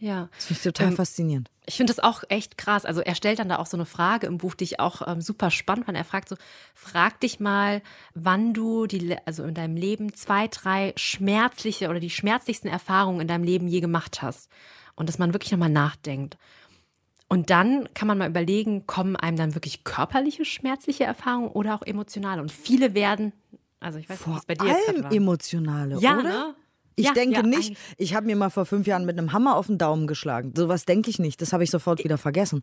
Ja. 0.00 0.28
Das 0.34 0.46
finde 0.46 0.58
ich 0.58 0.64
total 0.64 0.88
ähm, 0.88 0.96
faszinierend. 0.96 1.50
Ich 1.66 1.76
finde 1.76 1.92
das 1.92 2.02
auch 2.02 2.24
echt 2.28 2.58
krass. 2.58 2.84
Also 2.84 3.02
er 3.02 3.14
stellt 3.14 3.38
dann 3.38 3.50
da 3.50 3.58
auch 3.58 3.66
so 3.66 3.76
eine 3.76 3.84
Frage 3.86 4.26
im 4.26 4.38
Buch, 4.38 4.54
die 4.54 4.64
ich 4.64 4.80
auch 4.80 5.06
ähm, 5.06 5.20
super 5.20 5.50
spannend 5.50 5.86
fand. 5.86 5.96
Er 5.96 6.04
fragt 6.04 6.28
so, 6.28 6.36
frag 6.74 7.20
dich 7.20 7.38
mal, 7.38 7.82
wann 8.14 8.54
du 8.54 8.86
die, 8.86 9.16
also 9.26 9.44
in 9.44 9.54
deinem 9.54 9.76
Leben 9.76 10.14
zwei, 10.14 10.48
drei 10.48 10.94
schmerzliche 10.96 11.90
oder 11.90 12.00
die 12.00 12.10
schmerzlichsten 12.10 12.68
Erfahrungen 12.68 13.20
in 13.20 13.28
deinem 13.28 13.44
Leben 13.44 13.68
je 13.68 13.80
gemacht 13.80 14.22
hast. 14.22 14.50
Und 14.96 15.08
dass 15.08 15.18
man 15.18 15.32
wirklich 15.32 15.52
nochmal 15.52 15.70
nachdenkt. 15.70 16.38
Und 17.28 17.50
dann 17.50 17.88
kann 17.94 18.08
man 18.08 18.18
mal 18.18 18.28
überlegen, 18.28 18.86
kommen 18.86 19.14
einem 19.14 19.36
dann 19.36 19.54
wirklich 19.54 19.84
körperliche, 19.84 20.44
schmerzliche 20.44 21.04
Erfahrungen 21.04 21.48
oder 21.48 21.74
auch 21.74 21.82
emotionale? 21.82 22.42
Und 22.42 22.50
viele 22.50 22.94
werden, 22.94 23.32
also 23.78 23.98
ich 23.98 24.08
weiß 24.08 24.18
Vor 24.18 24.32
nicht, 24.32 24.38
was 24.38 24.46
bei 24.46 24.54
dir 24.54 24.66
jetzt 24.66 24.88
allem 24.88 25.04
war. 25.04 25.12
emotionale, 25.12 25.98
ja, 26.00 26.18
oder? 26.18 26.22
Ne? 26.22 26.54
Ich 27.00 27.06
ja, 27.06 27.12
denke 27.12 27.36
ja, 27.36 27.42
nicht, 27.42 27.76
ich 27.96 28.14
habe 28.14 28.26
mir 28.26 28.36
mal 28.36 28.50
vor 28.50 28.66
fünf 28.66 28.86
Jahren 28.86 29.04
mit 29.04 29.18
einem 29.18 29.32
Hammer 29.32 29.56
auf 29.56 29.66
den 29.66 29.78
Daumen 29.78 30.06
geschlagen. 30.06 30.52
Sowas 30.54 30.84
denke 30.84 31.10
ich 31.10 31.18
nicht. 31.18 31.40
Das 31.40 31.52
habe 31.52 31.64
ich 31.64 31.70
sofort 31.70 32.04
wieder 32.04 32.18
vergessen. 32.18 32.62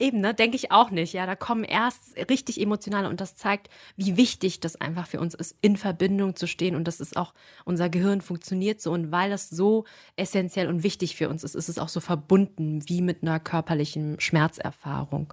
Eben, 0.00 0.20
ne, 0.20 0.34
denke 0.34 0.56
ich 0.56 0.72
auch 0.72 0.90
nicht. 0.90 1.12
Ja, 1.12 1.24
da 1.24 1.36
kommen 1.36 1.62
erst 1.62 2.16
richtig 2.28 2.60
emotionale 2.60 3.08
und 3.08 3.20
das 3.20 3.36
zeigt, 3.36 3.68
wie 3.96 4.16
wichtig 4.16 4.58
das 4.58 4.74
einfach 4.74 5.06
für 5.06 5.20
uns 5.20 5.34
ist, 5.34 5.56
in 5.60 5.76
Verbindung 5.76 6.34
zu 6.34 6.48
stehen 6.48 6.74
und 6.74 6.88
das 6.88 6.98
ist 6.98 7.16
auch, 7.16 7.32
unser 7.64 7.88
Gehirn 7.88 8.20
funktioniert 8.20 8.80
so 8.80 8.90
und 8.90 9.12
weil 9.12 9.30
das 9.30 9.48
so 9.50 9.84
essentiell 10.16 10.66
und 10.66 10.82
wichtig 10.82 11.14
für 11.14 11.28
uns 11.28 11.44
ist, 11.44 11.54
ist 11.54 11.68
es 11.68 11.78
auch 11.78 11.88
so 11.88 12.00
verbunden 12.00 12.82
wie 12.88 13.02
mit 13.02 13.22
einer 13.22 13.38
körperlichen 13.38 14.18
Schmerzerfahrung. 14.18 15.32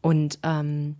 Und 0.00 0.38
ähm, 0.44 0.96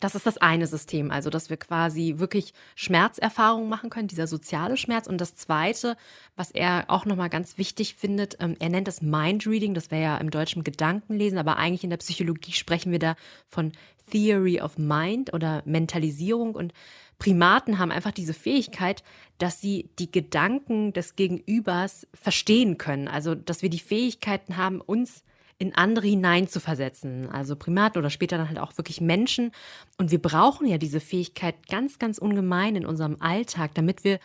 Das 0.00 0.14
ist 0.14 0.26
das 0.26 0.38
eine 0.38 0.66
System, 0.66 1.10
also 1.10 1.30
dass 1.30 1.50
wir 1.50 1.56
quasi 1.56 2.14
wirklich 2.16 2.54
Schmerzerfahrungen 2.74 3.68
machen 3.68 3.90
können, 3.90 4.08
dieser 4.08 4.26
soziale 4.26 4.76
Schmerz. 4.76 5.06
Und 5.06 5.20
das 5.20 5.34
zweite, 5.34 5.96
was 6.34 6.50
er 6.50 6.84
auch 6.88 7.04
nochmal 7.04 7.28
ganz 7.28 7.58
wichtig 7.58 7.94
findet, 7.94 8.36
ähm, 8.40 8.56
er 8.58 8.70
nennt 8.70 8.88
das 8.88 9.02
Mindreading, 9.02 9.74
das 9.74 9.90
wäre 9.90 10.02
ja 10.02 10.16
im 10.16 10.30
Deutschen 10.30 10.64
Gedankenlesen, 10.64 11.38
aber 11.38 11.56
eigentlich 11.56 11.84
in 11.84 11.90
der 11.90 11.98
Psychologie 11.98 12.52
sprechen 12.52 12.90
wir 12.90 12.98
da 12.98 13.16
von 13.46 13.72
Theory 14.10 14.60
of 14.60 14.78
Mind 14.78 15.32
oder 15.34 15.62
Mentalisierung. 15.66 16.54
Und 16.54 16.72
Primaten 17.18 17.78
haben 17.78 17.92
einfach 17.92 18.12
diese 18.12 18.34
Fähigkeit, 18.34 19.04
dass 19.38 19.60
sie 19.60 19.90
die 19.98 20.10
Gedanken 20.10 20.92
des 20.92 21.16
Gegenübers 21.16 22.06
verstehen 22.14 22.78
können. 22.78 23.08
Also, 23.08 23.34
dass 23.34 23.62
wir 23.62 23.70
die 23.70 23.78
Fähigkeiten 23.78 24.56
haben, 24.56 24.80
uns 24.80 25.22
in 25.62 25.76
andere 25.76 26.08
hineinzuversetzen. 26.08 27.30
Also 27.30 27.54
Primaten 27.54 27.96
oder 27.96 28.10
später 28.10 28.36
dann 28.36 28.48
halt 28.48 28.58
auch 28.58 28.76
wirklich 28.76 29.00
Menschen. 29.00 29.52
Und 29.96 30.10
wir 30.10 30.20
brauchen 30.20 30.66
ja 30.66 30.76
diese 30.76 30.98
Fähigkeit 30.98 31.54
ganz, 31.68 32.00
ganz 32.00 32.18
ungemein 32.18 32.74
in 32.74 32.84
unserem 32.84 33.16
Alltag, 33.20 33.72
damit 33.74 34.02
wir 34.02 34.18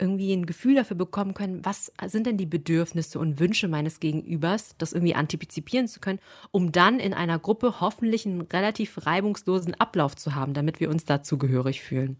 irgendwie 0.00 0.32
ein 0.32 0.46
Gefühl 0.46 0.76
dafür 0.76 0.96
bekommen 0.96 1.34
können, 1.34 1.62
was 1.62 1.92
sind 2.06 2.26
denn 2.26 2.38
die 2.38 2.46
Bedürfnisse 2.46 3.18
und 3.18 3.38
Wünsche 3.38 3.68
meines 3.68 4.00
Gegenübers, 4.00 4.76
das 4.78 4.94
irgendwie 4.94 5.14
antizipieren 5.14 5.88
zu 5.88 6.00
können, 6.00 6.20
um 6.52 6.72
dann 6.72 7.00
in 7.00 7.12
einer 7.12 7.38
Gruppe 7.38 7.80
hoffentlich 7.82 8.24
einen 8.24 8.40
relativ 8.40 9.04
reibungslosen 9.04 9.74
Ablauf 9.74 10.16
zu 10.16 10.34
haben, 10.34 10.54
damit 10.54 10.80
wir 10.80 10.88
uns 10.88 11.04
dazugehörig 11.04 11.82
fühlen. 11.82 12.16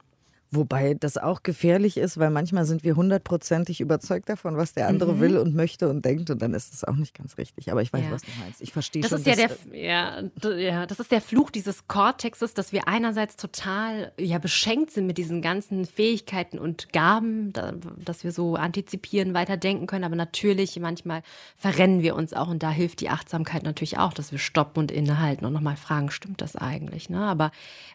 Wobei 0.51 0.95
das 0.95 1.19
auch 1.19 1.43
gefährlich 1.43 1.99
ist, 1.99 2.19
weil 2.19 2.31
manchmal 2.31 2.65
sind 2.65 2.83
wir 2.83 2.97
hundertprozentig 2.97 3.83
überzeugt 3.83 4.31
davon, 4.31 4.57
was 4.57 4.73
der 4.73 4.89
andere 4.89 5.13
mhm. 5.13 5.21
will 5.21 5.37
und 5.37 5.55
möchte 5.55 5.91
und 5.91 6.03
denkt 6.07 6.31
und 6.31 6.41
dann 6.41 6.55
ist 6.55 6.73
es 6.73 6.85
auch 6.85 6.97
nicht 6.97 7.15
ganz 7.15 7.37
richtig. 7.37 7.71
Aber 7.71 7.83
ich 7.83 7.93
weiß, 7.93 8.05
ja. 8.05 8.11
was 8.11 8.23
du 8.23 8.31
meinst. 8.41 8.63
Ich 8.63 8.73
verstehe 8.73 9.03
das 9.03 9.11
schon. 9.11 9.21
Ist 9.21 9.27
ja, 9.27 9.35
der, 9.37 9.51
ja, 9.73 10.23
ja, 10.57 10.87
das 10.87 11.01
ist 11.01 11.13
der 11.13 11.21
Fluch 11.21 11.51
dieses 11.51 11.87
Cortexes, 11.87 12.55
dass 12.55 12.73
wir 12.73 12.89
einerseits 12.89 13.37
total 13.37 14.13
ja, 14.19 14.39
beschenkt 14.39 14.91
sind 14.91 15.07
mit 15.07 15.19
diesen 15.19 15.43
ganzen 15.43 15.85
Fähigkeiten 15.85 16.59
und 16.59 16.95
Gaben, 16.95 17.53
da, 17.53 17.75
dass 18.03 18.25
wir 18.25 18.33
so 18.33 18.55
antizipieren, 18.55 19.35
weiterdenken 19.35 19.87
können. 19.87 20.05
Aber 20.05 20.17
natürlich, 20.17 20.81
manchmal 20.81 21.23
verrennen 21.57 22.01
wir 22.01 22.17
uns 22.17 22.33
auch 22.33 22.49
und 22.49 22.63
da 22.63 22.71
hilft 22.71 23.03
die 23.03 23.11
Achtsamkeit 23.11 23.65
natürlich 23.65 23.99
auch, 23.99 24.15
dass 24.15 24.33
wir 24.33 24.39
stoppen 24.39 24.81
und 24.81 24.91
innehalten 24.91 25.45
und 25.45 25.53
nochmal 25.53 25.77
fragen, 25.77 26.11
stimmt 26.11 26.41
das 26.41 26.57
eigentlich? 26.57 27.11
Ne? 27.11 27.21
Aber 27.21 27.51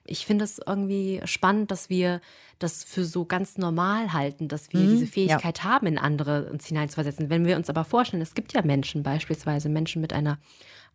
ich 0.05 0.27
finde 0.27 0.43
es 0.43 0.59
irgendwie 0.63 1.19
spannend, 1.25 1.71
dass 1.71 1.89
wir 1.89 2.21
das 2.59 2.83
für 2.83 3.03
so 3.03 3.25
ganz 3.25 3.57
normal 3.57 4.13
halten, 4.13 4.47
dass 4.47 4.71
wir 4.71 4.79
mhm, 4.79 4.89
diese 4.89 5.07
Fähigkeit 5.07 5.59
ja. 5.59 5.63
haben, 5.65 5.87
in 5.87 5.97
andere 5.97 6.49
uns 6.51 6.67
hineinzuversetzen. 6.67 7.29
Wenn 7.29 7.45
wir 7.45 7.57
uns 7.57 7.69
aber 7.69 7.83
vorstellen, 7.83 8.21
es 8.21 8.35
gibt 8.35 8.53
ja 8.53 8.61
Menschen, 8.61 9.03
beispielsweise 9.03 9.69
Menschen 9.69 10.01
mit 10.01 10.13
einer 10.13 10.37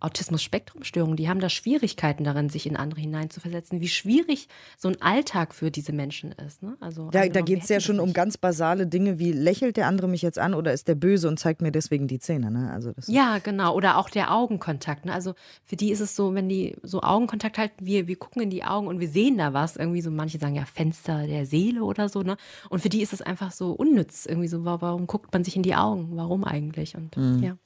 Autismus-Spektrum-Störungen, 0.00 1.17
die 1.17 1.28
haben 1.28 1.40
da 1.40 1.49
Schwierigkeiten 1.49 2.25
darin, 2.25 2.49
sich 2.49 2.67
in 2.67 2.76
andere 2.76 3.00
hineinzuversetzen, 3.00 3.81
wie 3.81 3.88
schwierig 3.88 4.49
so 4.76 4.88
ein 4.88 5.00
Alltag 5.02 5.55
für 5.55 5.71
diese 5.71 5.93
Menschen 5.93 6.33
ist. 6.33 6.62
Ne? 6.62 6.76
Also 6.81 7.11
da, 7.11 7.26
da 7.26 7.40
geht 7.40 7.62
es 7.62 7.69
ja 7.69 7.81
schon 7.81 7.99
um 7.99 8.12
ganz 8.12 8.38
basale 8.38 8.87
Dinge 8.87 9.19
wie, 9.19 9.33
lächelt 9.33 9.76
der 9.76 9.87
andere 9.87 10.09
mich 10.09 10.23
jetzt 10.23 10.38
an 10.38 10.55
oder 10.55 10.73
ist 10.73 10.88
der 10.88 10.95
böse 10.95 11.28
und 11.28 11.38
zeigt 11.38 11.62
mir 11.62 11.73
deswegen 11.73 12.07
die 12.07 12.21
Zähne? 12.21 12.50
Ne? 12.50 12.71
Also 12.73 12.93
ja, 13.07 13.38
genau. 13.38 13.75
Oder 13.75 13.99
auch 13.99 14.09
der 14.09 14.33
Augenkontakt. 14.33 15.05
Ne? 15.05 15.12
Also 15.12 15.35
für 15.64 15.76
die 15.76 15.90
ist 15.90 16.00
es 16.00 16.14
so, 16.14 16.35
wenn 16.35 16.49
die 16.49 16.76
so 16.83 17.02
Augenkontakt 17.02 17.59
halten, 17.59 17.85
wir, 17.85 18.07
wir 18.07 18.17
gucken 18.17 18.43
in 18.43 18.50
die 18.50 18.64
Augen 18.64 18.87
und 18.87 19.00
wir 19.00 19.09
sehen 19.09 19.38
da 19.38 19.52
was. 19.52 19.76
Irgendwie 19.76 20.00
so, 20.00 20.11
manche 20.11 20.38
sagen 20.38 20.55
ja 20.55 20.64
Fenster 20.64 21.26
der 21.26 21.47
Seele 21.47 21.83
oder 21.83 22.09
so. 22.09 22.23
Ne? 22.23 22.37
Und 22.71 22.81
für 22.81 22.88
die 22.88 23.02
ist 23.02 23.12
es 23.12 23.23
einfach 23.23 23.50
so 23.50 23.73
unnütz. 23.73 24.26
Irgendwie 24.26 24.49
so, 24.49 24.64
warum 24.64 25.07
guckt 25.07 25.33
man 25.33 25.43
sich 25.43 25.57
in 25.57 25.62
die 25.62 25.75
Augen? 25.75 26.11
Warum 26.12 26.45
eigentlich? 26.45 26.97
Und 26.97 27.17
mhm. 27.17 27.43
ja. 27.43 27.57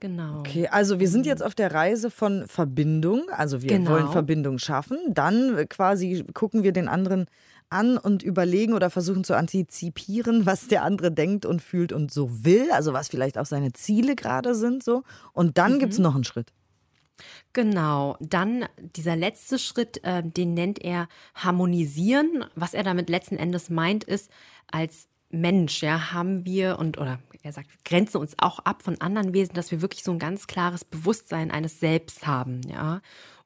Genau. 0.00 0.40
Okay, 0.40 0.68
also 0.68 1.00
wir 1.00 1.08
sind 1.08 1.26
jetzt 1.26 1.42
auf 1.42 1.56
der 1.56 1.74
Reise 1.74 2.10
von 2.10 2.46
Verbindung, 2.46 3.28
also 3.30 3.62
wir 3.62 3.68
genau. 3.68 3.90
wollen 3.90 4.08
Verbindung 4.12 4.58
schaffen. 4.58 4.98
Dann 5.08 5.66
quasi 5.68 6.24
gucken 6.34 6.62
wir 6.62 6.72
den 6.72 6.86
anderen 6.86 7.26
an 7.68 7.98
und 7.98 8.22
überlegen 8.22 8.74
oder 8.74 8.90
versuchen 8.90 9.24
zu 9.24 9.36
antizipieren, 9.36 10.46
was 10.46 10.68
der 10.68 10.84
andere 10.84 11.10
denkt 11.10 11.46
und 11.46 11.60
fühlt 11.60 11.92
und 11.92 12.12
so 12.12 12.44
will, 12.44 12.70
also 12.70 12.92
was 12.92 13.08
vielleicht 13.08 13.38
auch 13.38 13.46
seine 13.46 13.72
Ziele 13.72 14.14
gerade 14.14 14.54
sind 14.54 14.84
so. 14.84 15.02
Und 15.32 15.58
dann 15.58 15.74
mhm. 15.74 15.78
gibt 15.80 15.92
es 15.94 15.98
noch 15.98 16.14
einen 16.14 16.24
Schritt. 16.24 16.52
Genau, 17.52 18.16
dann 18.20 18.66
dieser 18.94 19.16
letzte 19.16 19.58
Schritt, 19.58 20.04
äh, 20.04 20.22
den 20.22 20.54
nennt 20.54 20.84
er 20.84 21.08
harmonisieren. 21.34 22.44
Was 22.54 22.74
er 22.74 22.84
damit 22.84 23.10
letzten 23.10 23.36
Endes 23.36 23.70
meint, 23.70 24.04
ist, 24.04 24.30
als 24.70 25.08
Mensch, 25.30 25.82
ja, 25.82 26.12
haben 26.12 26.44
wir 26.44 26.78
und 26.78 26.98
oder 26.98 27.18
er 27.42 27.52
sagt, 27.52 27.68
grenzen 27.84 28.18
uns 28.18 28.34
auch 28.38 28.58
ab 28.60 28.82
von 28.82 29.00
anderen 29.00 29.32
Wesen, 29.32 29.54
dass 29.54 29.70
wir 29.70 29.80
wirklich 29.80 30.02
so 30.02 30.10
ein 30.12 30.18
ganz 30.18 30.46
klares 30.46 30.84
Bewusstsein 30.84 31.50
eines 31.50 31.80
Selbst 31.80 32.26
haben, 32.26 32.60
ja. 32.68 33.00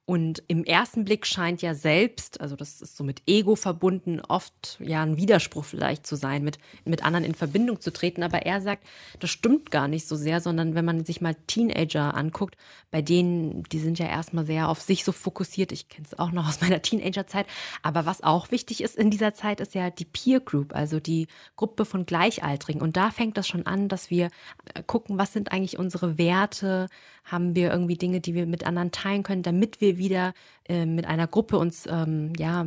Und 0.04 0.42
im 0.48 0.64
ersten 0.64 1.04
Blick 1.04 1.26
scheint 1.26 1.62
ja 1.62 1.74
selbst, 1.74 2.40
also 2.40 2.56
das 2.56 2.82
ist 2.82 2.96
so 2.96 3.04
mit 3.04 3.22
Ego 3.28 3.54
verbunden, 3.54 4.20
oft 4.20 4.76
ja 4.80 5.00
ein 5.00 5.16
Widerspruch 5.16 5.64
vielleicht 5.64 6.08
zu 6.08 6.16
sein, 6.16 6.42
mit, 6.42 6.58
mit 6.84 7.04
anderen 7.04 7.24
in 7.24 7.36
Verbindung 7.36 7.80
zu 7.80 7.92
treten. 7.92 8.24
Aber 8.24 8.42
er 8.42 8.60
sagt, 8.60 8.84
das 9.20 9.30
stimmt 9.30 9.70
gar 9.70 9.86
nicht 9.86 10.08
so 10.08 10.16
sehr, 10.16 10.40
sondern 10.40 10.74
wenn 10.74 10.84
man 10.84 11.04
sich 11.04 11.20
mal 11.20 11.36
Teenager 11.46 12.16
anguckt, 12.16 12.56
bei 12.90 13.00
denen, 13.00 13.62
die 13.70 13.78
sind 13.78 14.00
ja 14.00 14.06
erstmal 14.06 14.44
sehr 14.44 14.68
auf 14.68 14.80
sich 14.80 15.04
so 15.04 15.12
fokussiert. 15.12 15.70
Ich 15.70 15.88
kenne 15.88 16.08
es 16.10 16.18
auch 16.18 16.32
noch 16.32 16.48
aus 16.48 16.60
meiner 16.60 16.82
Teenagerzeit. 16.82 17.46
Aber 17.82 18.04
was 18.04 18.24
auch 18.24 18.50
wichtig 18.50 18.82
ist 18.82 18.96
in 18.96 19.10
dieser 19.10 19.34
Zeit, 19.34 19.60
ist 19.60 19.74
ja 19.74 19.90
die 19.90 20.04
Peer 20.04 20.40
Group, 20.40 20.74
also 20.74 20.98
die 20.98 21.28
Gruppe 21.54 21.84
von 21.84 22.06
Gleichaltrigen. 22.06 22.82
Und 22.82 22.96
da 22.96 23.12
fängt 23.12 23.36
das 23.36 23.46
schon 23.46 23.66
an, 23.66 23.88
dass 23.88 24.10
wir 24.10 24.30
äh, 24.74 24.82
gucken, 24.84 25.16
was 25.16 25.32
sind 25.32 25.52
eigentlich 25.52 25.78
unsere 25.78 26.18
Werte, 26.18 26.88
haben 27.24 27.54
wir 27.54 27.70
irgendwie 27.70 27.96
Dinge, 27.96 28.20
die 28.20 28.34
wir 28.34 28.46
mit 28.46 28.66
anderen 28.66 28.90
teilen 28.90 29.22
können, 29.22 29.42
damit 29.42 29.80
wir 29.80 29.91
wieder 29.98 30.34
äh, 30.68 30.86
mit 30.86 31.06
einer 31.06 31.26
Gruppe 31.26 31.58
uns 31.58 31.86
ähm, 31.86 32.32
ja 32.38 32.66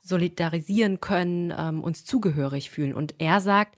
solidarisieren 0.00 1.00
können, 1.00 1.52
ähm, 1.56 1.82
uns 1.82 2.04
zugehörig 2.04 2.70
fühlen. 2.70 2.94
Und 2.94 3.14
er 3.18 3.40
sagt, 3.40 3.76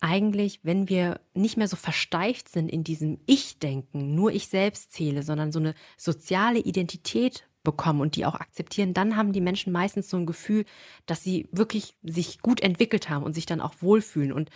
eigentlich, 0.00 0.60
wenn 0.64 0.88
wir 0.88 1.20
nicht 1.32 1.56
mehr 1.56 1.68
so 1.68 1.76
versteift 1.76 2.48
sind 2.48 2.68
in 2.68 2.82
diesem 2.82 3.20
Ich-Denken, 3.26 4.14
nur 4.14 4.32
ich 4.32 4.48
selbst 4.48 4.92
zähle, 4.92 5.22
sondern 5.22 5.52
so 5.52 5.60
eine 5.60 5.74
soziale 5.96 6.58
Identität 6.58 7.44
bekommen 7.62 8.00
und 8.00 8.16
die 8.16 8.26
auch 8.26 8.34
akzeptieren, 8.34 8.94
dann 8.94 9.16
haben 9.16 9.32
die 9.32 9.40
Menschen 9.40 9.72
meistens 9.72 10.10
so 10.10 10.16
ein 10.16 10.26
Gefühl, 10.26 10.64
dass 11.06 11.22
sie 11.22 11.48
wirklich 11.52 11.94
sich 12.02 12.40
gut 12.40 12.60
entwickelt 12.60 13.08
haben 13.08 13.22
und 13.22 13.34
sich 13.34 13.46
dann 13.46 13.60
auch 13.60 13.74
wohlfühlen. 13.80 14.32
Und 14.32 14.50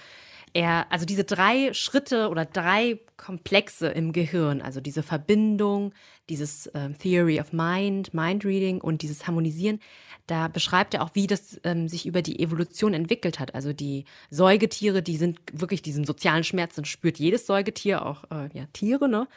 er, 0.52 0.90
also 0.90 1.06
diese 1.06 1.25
drei 1.25 1.73
Schritte 1.75 2.28
oder 2.28 2.44
drei 2.44 2.99
Komplexe 3.16 3.87
im 3.88 4.12
Gehirn, 4.12 4.61
also 4.61 4.80
diese 4.80 5.04
Verbindung, 5.04 5.92
dieses 6.28 6.66
äh, 6.68 6.90
Theory 6.90 7.40
of 7.40 7.52
Mind, 7.52 8.12
Mind 8.14 8.45
Reading 8.45 8.80
und 8.80 9.02
dieses 9.02 9.26
Harmonisieren, 9.26 9.80
da 10.26 10.49
beschreibt 10.49 10.95
er 10.95 11.04
auch, 11.04 11.11
wie 11.14 11.28
das 11.28 11.61
ähm, 11.62 11.88
sich 11.88 12.04
über 12.04 12.21
die 12.21 12.40
Evolution 12.40 12.95
entwickelt 12.95 13.38
hat. 13.38 13.54
Also 13.54 13.73
die 13.73 14.04
Säugetiere, 14.30 15.02
die 15.02 15.16
sind 15.16 15.38
wirklich 15.52 15.83
diesen 15.83 16.04
sozialen 16.04 16.42
Schmerz, 16.42 16.75
den 16.75 16.85
spürt 16.85 17.18
jedes 17.18 17.47
Säugetier, 17.47 18.04
auch 18.04 18.25
äh, 18.30 18.49
ja, 18.52 18.66
Tiere, 18.73 19.09
ne? 19.09 19.28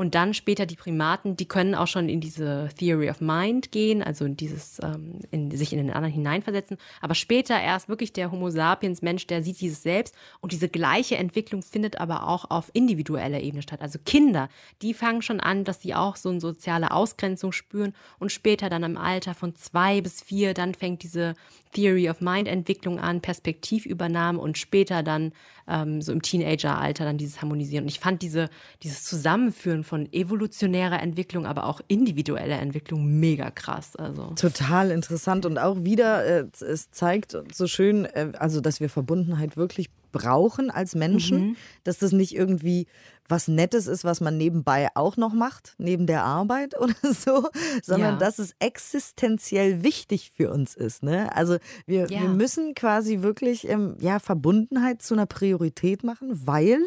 Und 0.00 0.14
dann 0.14 0.32
später 0.32 0.64
die 0.64 0.76
Primaten, 0.76 1.36
die 1.36 1.48
können 1.48 1.74
auch 1.74 1.88
schon 1.88 2.08
in 2.08 2.20
diese 2.20 2.68
Theory 2.78 3.10
of 3.10 3.20
Mind 3.20 3.72
gehen, 3.72 4.00
also 4.00 4.26
in 4.26 4.36
dieses, 4.36 4.78
ähm, 4.80 5.18
in, 5.32 5.50
sich 5.50 5.72
in 5.72 5.78
den 5.78 5.90
anderen 5.90 6.14
hineinversetzen. 6.14 6.78
Aber 7.00 7.16
später 7.16 7.60
erst 7.60 7.88
wirklich 7.88 8.12
der 8.12 8.30
Homo 8.30 8.48
sapiens 8.48 9.02
Mensch, 9.02 9.26
der 9.26 9.42
sieht 9.42 9.60
dieses 9.60 9.82
selbst 9.82 10.14
und 10.40 10.52
diese 10.52 10.68
gleiche 10.68 11.16
Entwicklung 11.16 11.62
findet 11.62 12.00
aber 12.00 12.28
auch 12.28 12.48
auf 12.48 12.70
individueller 12.74 13.40
Ebene 13.40 13.62
statt. 13.62 13.82
Also 13.82 13.98
Kinder, 13.98 14.48
die 14.82 14.94
fangen 14.94 15.20
schon 15.20 15.40
an, 15.40 15.64
dass 15.64 15.82
sie 15.82 15.96
auch 15.96 16.14
so 16.14 16.37
eine 16.38 16.52
soziale 16.52 16.90
Ausgrenzung 16.90 17.52
spüren 17.52 17.94
und 18.18 18.32
später 18.32 18.68
dann 18.70 18.82
im 18.82 18.96
Alter 18.96 19.34
von 19.34 19.54
zwei 19.54 20.00
bis 20.00 20.22
vier, 20.22 20.54
dann 20.54 20.74
fängt 20.74 21.02
diese 21.02 21.34
Theory 21.72 22.08
of 22.08 22.20
Mind 22.20 22.48
Entwicklung 22.48 22.98
an, 22.98 23.20
Perspektivübernahme 23.20 24.38
und 24.38 24.56
später 24.56 25.02
dann 25.02 25.32
ähm, 25.66 26.00
so 26.00 26.12
im 26.12 26.22
Teenageralter 26.22 27.04
dann 27.04 27.18
dieses 27.18 27.42
Harmonisieren. 27.42 27.84
Und 27.84 27.88
ich 27.88 28.00
fand 28.00 28.22
diese, 28.22 28.48
dieses 28.82 29.04
Zusammenführen 29.04 29.84
von 29.84 30.10
evolutionärer 30.12 31.02
Entwicklung, 31.02 31.46
aber 31.46 31.66
auch 31.66 31.80
individueller 31.88 32.58
Entwicklung 32.58 33.20
mega 33.20 33.50
krass. 33.50 33.96
Also. 33.96 34.32
Total 34.34 34.90
interessant 34.90 35.44
und 35.44 35.58
auch 35.58 35.84
wieder, 35.84 36.24
äh, 36.24 36.46
es 36.60 36.90
zeigt 36.90 37.36
so 37.52 37.66
schön, 37.66 38.06
äh, 38.06 38.32
also 38.38 38.60
dass 38.60 38.80
wir 38.80 38.88
Verbundenheit 38.88 39.56
wirklich 39.56 39.90
brauchen 40.10 40.70
als 40.70 40.94
Menschen, 40.94 41.48
mhm. 41.48 41.56
dass 41.84 41.98
das 41.98 42.12
nicht 42.12 42.34
irgendwie 42.34 42.86
was 43.28 43.48
Nettes 43.48 43.86
ist, 43.86 44.04
was 44.04 44.20
man 44.20 44.36
nebenbei 44.36 44.88
auch 44.94 45.16
noch 45.16 45.32
macht, 45.32 45.74
neben 45.78 46.06
der 46.06 46.24
Arbeit 46.24 46.76
oder 46.80 46.94
so, 47.02 47.48
sondern 47.82 48.14
ja. 48.14 48.18
dass 48.18 48.38
es 48.38 48.54
existenziell 48.58 49.82
wichtig 49.82 50.32
für 50.34 50.50
uns 50.50 50.74
ist. 50.74 51.02
Ne? 51.02 51.34
Also 51.34 51.58
wir, 51.86 52.06
ja. 52.10 52.22
wir 52.22 52.28
müssen 52.28 52.74
quasi 52.74 53.22
wirklich 53.22 53.68
ähm, 53.68 53.96
ja, 54.00 54.18
Verbundenheit 54.18 55.02
zu 55.02 55.14
einer 55.14 55.26
Priorität 55.26 56.04
machen, 56.04 56.46
weil 56.46 56.80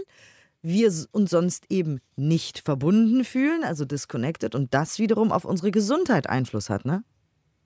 wir 0.63 0.91
uns 1.11 1.31
sonst 1.31 1.65
eben 1.69 1.99
nicht 2.15 2.59
verbunden 2.59 3.23
fühlen, 3.23 3.63
also 3.63 3.85
disconnected 3.85 4.53
und 4.53 4.73
das 4.73 4.99
wiederum 4.99 5.31
auf 5.31 5.45
unsere 5.45 5.71
Gesundheit 5.71 6.29
Einfluss 6.29 6.69
hat, 6.69 6.85
ne? 6.85 7.03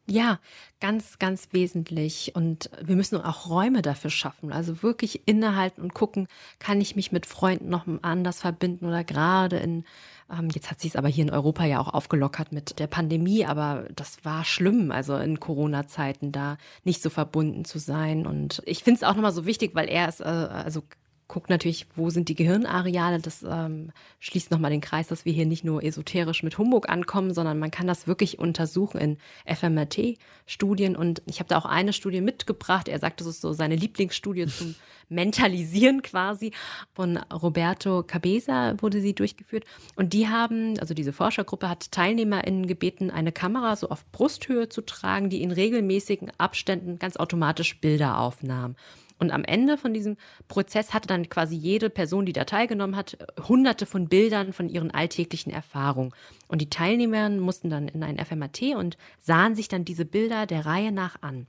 Ja, 0.07 0.39
ganz, 0.79 1.17
ganz 1.17 1.47
wesentlich. 1.51 2.33
Und 2.35 2.69
wir 2.79 2.95
müssen 2.95 3.19
auch 3.19 3.49
Räume 3.49 3.81
dafür 3.81 4.11
schaffen. 4.11 4.53
Also 4.53 4.83
wirklich 4.83 5.27
innehalten 5.27 5.81
und 5.81 5.95
gucken, 5.95 6.27
kann 6.59 6.79
ich 6.79 6.95
mich 6.95 7.11
mit 7.11 7.25
Freunden 7.25 7.69
noch 7.69 7.87
anders 8.03 8.41
verbinden 8.41 8.85
oder 8.85 9.03
gerade 9.03 9.57
in, 9.57 9.83
ähm, 10.31 10.49
jetzt 10.53 10.69
hat 10.69 10.79
sich 10.79 10.91
es 10.91 10.95
aber 10.95 11.07
hier 11.07 11.23
in 11.23 11.31
Europa 11.31 11.65
ja 11.65 11.79
auch 11.79 11.91
aufgelockert 11.91 12.51
mit 12.51 12.77
der 12.77 12.85
Pandemie, 12.85 13.45
aber 13.47 13.87
das 13.95 14.23
war 14.23 14.45
schlimm, 14.45 14.91
also 14.91 15.17
in 15.17 15.39
Corona-Zeiten 15.39 16.31
da 16.31 16.57
nicht 16.83 17.01
so 17.01 17.09
verbunden 17.09 17.65
zu 17.65 17.79
sein. 17.79 18.27
Und 18.27 18.61
ich 18.67 18.83
finde 18.83 18.99
es 18.99 19.03
auch 19.03 19.15
nochmal 19.15 19.33
so 19.33 19.47
wichtig, 19.47 19.73
weil 19.73 19.89
er 19.89 20.07
ist, 20.07 20.19
äh, 20.21 20.25
also 20.25 20.83
guckt 21.27 21.49
natürlich, 21.49 21.87
wo 21.95 22.09
sind 22.09 22.29
die 22.29 22.35
Gehirnareale. 22.35 23.19
Das 23.19 23.43
ähm, 23.43 23.91
schließt 24.19 24.51
nochmal 24.51 24.71
den 24.71 24.81
Kreis, 24.81 25.07
dass 25.07 25.25
wir 25.25 25.33
hier 25.33 25.45
nicht 25.45 25.63
nur 25.63 25.83
esoterisch 25.83 26.43
mit 26.43 26.57
Humbug 26.57 26.87
ankommen, 26.87 27.33
sondern 27.33 27.57
man 27.57 27.71
kann 27.71 27.87
das 27.87 28.07
wirklich 28.07 28.37
untersuchen 28.37 28.99
in 28.99 29.17
FMRT-Studien. 29.45 30.95
Und 30.95 31.23
ich 31.25 31.39
habe 31.39 31.49
da 31.49 31.57
auch 31.57 31.65
eine 31.65 31.93
Studie 31.93 32.21
mitgebracht. 32.21 32.87
Er 32.87 32.99
sagt, 32.99 33.21
das 33.21 33.27
ist 33.27 33.41
so 33.41 33.53
seine 33.53 33.75
Lieblingsstudie 33.75 34.47
zum 34.47 34.75
Mentalisieren 35.09 36.01
quasi. 36.01 36.51
Von 36.93 37.17
Roberto 37.17 38.03
Cabeza 38.03 38.75
wurde 38.79 39.01
sie 39.01 39.13
durchgeführt. 39.13 39.65
Und 39.95 40.13
die 40.13 40.27
haben, 40.27 40.79
also 40.79 40.93
diese 40.93 41.13
Forschergruppe 41.13 41.69
hat 41.69 41.91
TeilnehmerInnen 41.91 42.65
gebeten, 42.65 43.11
eine 43.11 43.31
Kamera 43.31 43.75
so 43.75 43.89
auf 43.89 44.05
Brusthöhe 44.11 44.69
zu 44.69 44.81
tragen, 44.81 45.29
die 45.29 45.43
in 45.43 45.51
regelmäßigen 45.51 46.31
Abständen 46.39 46.97
ganz 46.97 47.17
automatisch 47.17 47.79
Bilder 47.79 48.19
aufnahm. 48.19 48.75
Und 49.17 49.31
am 49.31 49.43
Ende 49.43 49.77
von 49.77 49.93
diesem 49.93 50.17
Prozess 50.47 50.93
hatte 50.93 51.07
dann 51.07 51.29
quasi 51.29 51.55
jede 51.55 51.89
Person, 51.89 52.25
die 52.25 52.33
da 52.33 52.43
teilgenommen 52.43 52.95
hat, 52.95 53.17
hunderte 53.47 53.85
von 53.85 54.09
Bildern 54.09 54.53
von 54.53 54.69
ihren 54.69 54.91
alltäglichen 54.91 55.51
Erfahrungen. 55.51 56.13
Und 56.47 56.61
die 56.61 56.69
Teilnehmer 56.69 57.29
mussten 57.29 57.69
dann 57.69 57.87
in 57.87 58.03
ein 58.03 58.23
FMAT 58.23 58.61
und 58.75 58.97
sahen 59.19 59.55
sich 59.55 59.67
dann 59.67 59.85
diese 59.85 60.05
Bilder 60.05 60.45
der 60.45 60.65
Reihe 60.65 60.91
nach 60.91 61.21
an. 61.21 61.47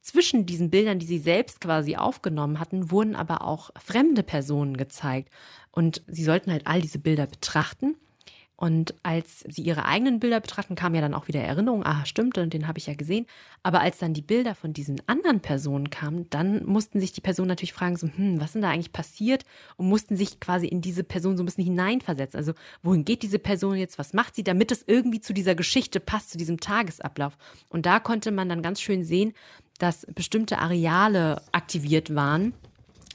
Zwischen 0.00 0.44
diesen 0.44 0.68
Bildern, 0.68 0.98
die 0.98 1.06
sie 1.06 1.18
selbst 1.18 1.60
quasi 1.60 1.96
aufgenommen 1.96 2.60
hatten, 2.60 2.90
wurden 2.90 3.16
aber 3.16 3.42
auch 3.42 3.70
fremde 3.82 4.22
Personen 4.22 4.76
gezeigt. 4.76 5.32
Und 5.70 6.02
sie 6.06 6.24
sollten 6.24 6.52
halt 6.52 6.66
all 6.66 6.82
diese 6.82 6.98
Bilder 6.98 7.26
betrachten 7.26 7.96
und 8.56 8.94
als 9.02 9.44
sie 9.48 9.62
ihre 9.62 9.84
eigenen 9.84 10.20
Bilder 10.20 10.38
betrachten, 10.38 10.76
kam 10.76 10.94
ja 10.94 11.00
dann 11.00 11.14
auch 11.14 11.26
wieder 11.26 11.40
Erinnerung, 11.40 11.84
ah, 11.84 12.04
stimmt, 12.06 12.38
und 12.38 12.54
den 12.54 12.68
habe 12.68 12.78
ich 12.78 12.86
ja 12.86 12.94
gesehen. 12.94 13.26
Aber 13.64 13.80
als 13.80 13.98
dann 13.98 14.14
die 14.14 14.22
Bilder 14.22 14.54
von 14.54 14.72
diesen 14.72 15.02
anderen 15.08 15.40
Personen 15.40 15.90
kamen, 15.90 16.30
dann 16.30 16.64
mussten 16.64 17.00
sich 17.00 17.12
die 17.12 17.20
Personen 17.20 17.48
natürlich 17.48 17.72
fragen, 17.72 17.96
so, 17.96 18.06
hm, 18.06 18.38
was 18.38 18.46
ist 18.46 18.54
denn 18.54 18.62
da 18.62 18.70
eigentlich 18.70 18.92
passiert? 18.92 19.44
Und 19.76 19.88
mussten 19.88 20.16
sich 20.16 20.38
quasi 20.38 20.68
in 20.68 20.80
diese 20.80 21.02
Person 21.02 21.36
so 21.36 21.42
ein 21.42 21.46
bisschen 21.46 21.64
hineinversetzen. 21.64 22.38
Also, 22.38 22.52
wohin 22.82 23.04
geht 23.04 23.22
diese 23.24 23.40
Person 23.40 23.76
jetzt? 23.76 23.98
Was 23.98 24.12
macht 24.12 24.36
sie, 24.36 24.44
damit 24.44 24.70
es 24.70 24.84
irgendwie 24.86 25.20
zu 25.20 25.34
dieser 25.34 25.56
Geschichte 25.56 25.98
passt, 25.98 26.30
zu 26.30 26.38
diesem 26.38 26.60
Tagesablauf? 26.60 27.36
Und 27.68 27.86
da 27.86 27.98
konnte 27.98 28.30
man 28.30 28.48
dann 28.48 28.62
ganz 28.62 28.80
schön 28.80 29.02
sehen, 29.02 29.32
dass 29.78 30.06
bestimmte 30.14 30.58
Areale 30.58 31.42
aktiviert 31.50 32.14
waren. 32.14 32.54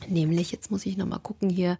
Nämlich, 0.10 0.52
jetzt 0.52 0.70
muss 0.70 0.86
ich 0.86 0.98
nochmal 0.98 1.20
gucken 1.20 1.50
hier, 1.50 1.78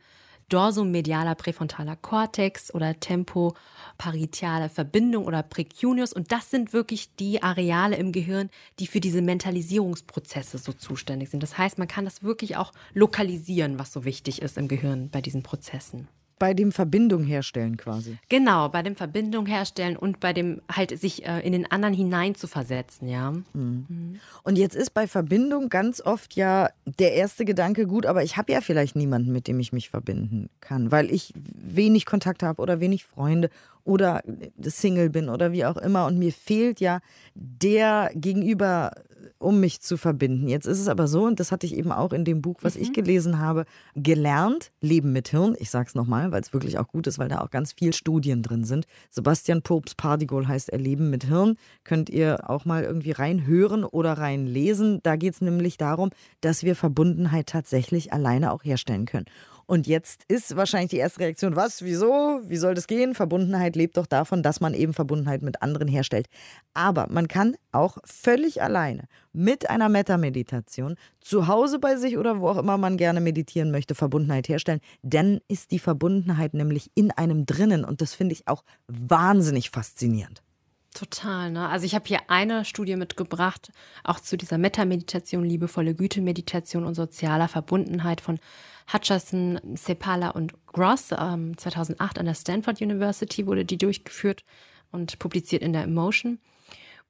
dorsomedialer 0.50 1.36
präfrontaler 1.36 1.96
Kortex 1.96 2.74
oder 2.74 3.00
tempoparitiale 3.00 4.70
Verbindung 4.70 5.26
oder 5.26 5.44
Precuneus. 5.44 6.12
Und 6.14 6.32
das 6.32 6.50
sind 6.50 6.74
wirklich 6.74 7.16
die 7.16 7.42
Areale 7.42 7.96
im 7.96 8.12
Gehirn, 8.12 8.50
die 8.80 8.88
für 8.88 9.00
diese 9.00 9.22
Mentalisierungsprozesse 9.22 10.58
so 10.58 10.74
zuständig 10.74 11.30
sind. 11.30 11.44
Das 11.44 11.58
heißt, 11.58 11.78
man 11.78 11.88
kann 11.88 12.06
das 12.06 12.24
wirklich 12.24 12.58
auch 12.58 12.72
lokalisieren, 12.94 13.80
was 13.80 13.94
so 13.94 14.06
wichtig 14.06 14.42
ist 14.42 14.58
im 14.58 14.68
Gehirn 14.68 15.10
bei 15.10 15.22
diesen 15.22 15.44
Prozessen 15.44 16.08
bei 16.40 16.54
dem 16.54 16.72
Verbindung 16.72 17.24
herstellen 17.24 17.78
quasi. 17.78 18.18
Genau, 18.30 18.70
bei 18.70 18.82
dem 18.82 18.96
Verbindung 18.96 19.46
herstellen 19.46 19.98
und 19.98 20.20
bei 20.20 20.34
dem 20.34 20.62
halt 20.72 20.98
sich 20.98 21.26
äh, 21.26 21.40
in 21.46 21.52
den 21.52 21.70
anderen 21.70 21.94
hinein 21.94 22.36
zu 22.36 22.48
versetzen, 22.48 23.08
ja. 23.08 23.32
Mhm. 23.32 23.86
Mhm. 23.88 24.20
Und 24.44 24.58
jetzt 24.58 24.76
ist 24.76 24.94
bei 24.94 25.06
Verbindung 25.08 25.70
ganz 25.70 26.02
oft 26.02 26.36
ja 26.36 26.70
der 26.86 27.14
erste 27.14 27.46
Gedanke 27.46 27.86
gut, 27.86 28.06
aber 28.06 28.24
ich 28.24 28.38
habe 28.38 28.52
ja 28.52 28.62
vielleicht 28.62 28.96
niemanden, 28.96 29.32
mit 29.32 29.48
dem 29.48 29.60
ich 29.60 29.74
mich 29.74 29.90
verbinden 29.90 30.50
kann, 30.62 30.92
weil 30.92 31.12
ich 31.12 31.34
wenig 31.36 32.06
Kontakt 32.06 32.42
habe 32.42 32.62
oder 32.62 32.80
wenig 32.80 33.06
Freunde 33.06 33.50
oder 33.84 34.22
Single 34.62 35.10
bin 35.10 35.30
oder 35.30 35.52
wie 35.52 35.66
auch 35.66 35.78
immer 35.78 36.06
und 36.06 36.18
mir 36.18 36.32
fehlt 36.32 36.80
ja 36.80 37.00
der 37.34 38.12
gegenüber 38.14 38.92
um 39.40 39.60
mich 39.60 39.82
zu 39.82 39.98
verbinden. 39.98 40.48
Jetzt 40.48 40.66
ist 40.66 40.80
es 40.80 40.88
aber 40.88 41.08
so, 41.08 41.26
und 41.26 41.40
das 41.40 41.52
hatte 41.52 41.66
ich 41.66 41.76
eben 41.76 41.92
auch 41.92 42.14
in 42.14 42.26
dem 42.26 42.42
Buch, 42.42 42.60
was 42.62 42.76
mhm. 42.76 42.82
ich 42.84 42.94
gelesen 42.94 43.40
habe, 43.40 43.66
gelernt, 43.96 44.72
Leben 44.82 45.12
mit 45.12 45.30
Hirn. 45.30 45.56
Ich 45.60 45.70
sage 45.70 45.88
es 45.88 45.96
nochmal, 45.96 46.32
weil 46.32 46.42
es 46.42 46.54
wirklich 46.54 46.78
auch 46.78 46.88
gut 46.88 47.08
ist, 47.08 47.18
weil 47.18 47.30
da 47.30 47.42
auch 47.42 47.50
ganz 47.50 47.74
viel 47.74 47.94
Studien 47.94 48.44
drin 48.44 48.66
sind. 48.66 48.86
Sebastian 49.10 49.62
Popes 49.62 49.96
Pardigol 49.96 50.48
heißt 50.48 50.70
Erleben 50.70 51.10
mit 51.10 51.24
Hirn. 51.24 51.56
Könnt 51.84 52.10
ihr 52.10 52.50
auch 52.50 52.66
mal 52.66 52.84
irgendwie 52.84 53.12
reinhören 53.12 53.84
oder 53.84 54.14
reinlesen. 54.14 55.00
Da 55.04 55.16
geht 55.16 55.36
es 55.36 55.42
nämlich 55.42 55.78
darum, 55.78 56.10
dass 56.42 56.64
wir 56.64 56.76
Verbundenheit 56.76 57.48
tatsächlich 57.48 58.14
alleine 58.14 58.52
auch 58.52 58.64
herstellen 58.64 59.06
können. 59.06 59.26
Und 59.70 59.86
jetzt 59.86 60.24
ist 60.28 60.56
wahrscheinlich 60.56 60.90
die 60.90 60.98
erste 60.98 61.20
Reaktion, 61.20 61.56
was, 61.56 61.84
wieso, 61.84 62.42
wie 62.44 62.58
soll 62.58 62.74
das 62.74 62.88
gehen? 62.88 63.14
Verbundenheit 63.14 63.76
lebt 63.76 63.98
doch 63.98 64.08
davon, 64.08 64.42
dass 64.42 64.62
man 64.62 64.74
eben 64.74 64.96
Verbundenheit 64.96 65.44
mit 65.44 65.62
anderen 65.62 65.88
herstellt. 65.88 66.26
Aber 66.74 67.06
man 67.12 67.28
kann 67.28 67.56
auch 67.72 68.00
völlig 68.04 68.64
alleine 68.64 69.04
mit 69.32 69.70
einer 69.70 69.88
Metameditation 69.88 70.96
zu 71.22 71.46
Hause 71.46 71.78
bei 71.78 71.98
sich 71.98 72.18
oder 72.18 72.40
wo 72.40 72.48
auch 72.48 72.58
immer 72.58 72.80
man 72.80 72.98
gerne 72.98 73.22
meditieren 73.22 73.70
möchte, 73.70 73.94
Verbundenheit 73.94 74.50
herstellen. 74.50 74.80
Dann 75.04 75.40
ist 75.48 75.70
die 75.70 75.78
Verbundenheit 75.78 76.56
nämlich 76.56 76.90
in 76.96 77.12
einem 77.12 77.46
drinnen 77.46 77.86
und 77.86 78.02
das 78.02 78.16
finde 78.16 78.34
ich 78.34 78.48
auch 78.48 78.64
wahnsinnig 78.88 79.70
faszinierend. 79.70 80.42
Total, 80.96 81.52
ne? 81.52 81.70
Also 81.70 81.86
ich 81.86 81.94
habe 81.94 82.06
hier 82.08 82.22
eine 82.30 82.66
Studie 82.66 82.96
mitgebracht, 82.96 83.72
auch 84.04 84.20
zu 84.20 84.36
dieser 84.36 84.58
Metameditation, 84.58 85.46
liebevolle 85.46 85.94
Güte-Meditation 85.94 86.84
und 86.84 86.96
sozialer 86.96 87.48
Verbundenheit 87.48 88.22
von 88.22 88.40
Hutcherson, 88.92 89.60
Sepala 89.76 90.30
und 90.30 90.54
Gross. 90.68 91.12
Ähm, 91.18 91.58
2008 91.58 92.20
an 92.20 92.26
der 92.26 92.34
Stanford 92.34 92.82
University 92.82 93.46
wurde 93.46 93.66
die 93.66 93.78
durchgeführt 93.78 94.44
und 94.92 95.20
publiziert 95.20 95.62
in 95.62 95.74
der 95.74 95.84
Emotion. 95.84 96.40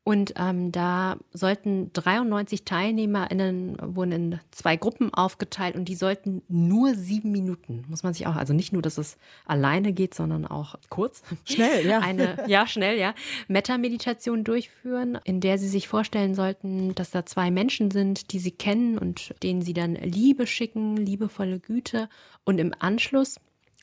Und 0.03 0.33
ähm, 0.37 0.71
da 0.71 1.17
sollten 1.33 1.91
93 1.93 2.63
TeilnehmerInnen 2.63 3.77
wurden 3.95 4.11
in 4.11 4.39
zwei 4.49 4.75
Gruppen 4.75 5.13
aufgeteilt 5.13 5.75
und 5.75 5.85
die 5.85 5.95
sollten 5.95 6.41
nur 6.47 6.95
sieben 6.95 7.31
Minuten, 7.31 7.85
muss 7.89 8.01
man 8.01 8.13
sich 8.13 8.25
auch, 8.25 8.35
also 8.35 8.53
nicht 8.53 8.73
nur, 8.73 8.81
dass 8.81 8.97
es 8.97 9.17
alleine 9.45 9.93
geht, 9.93 10.15
sondern 10.15 10.47
auch 10.47 10.75
kurz. 10.89 11.21
Schnell, 11.45 11.85
ja. 11.85 11.99
Eine, 11.99 12.43
ja, 12.47 12.65
schnell, 12.65 12.97
ja. 12.97 13.13
Meta-Meditation 13.49 14.43
durchführen, 14.43 15.19
in 15.25 15.41
der 15.41 15.59
sie 15.59 15.67
sich 15.67 15.87
vorstellen 15.87 16.33
sollten, 16.33 16.95
dass 16.95 17.11
da 17.11 17.25
zwei 17.25 17.51
Menschen 17.51 17.91
sind, 17.91 18.31
die 18.31 18.39
sie 18.39 18.51
kennen 18.51 18.97
und 18.97 19.35
denen 19.43 19.61
sie 19.61 19.73
dann 19.73 19.93
Liebe 19.95 20.47
schicken, 20.47 20.97
liebevolle 20.97 21.59
Güte. 21.59 22.09
Und 22.45 22.59
im 22.59 22.73
Anschluss 22.79 23.35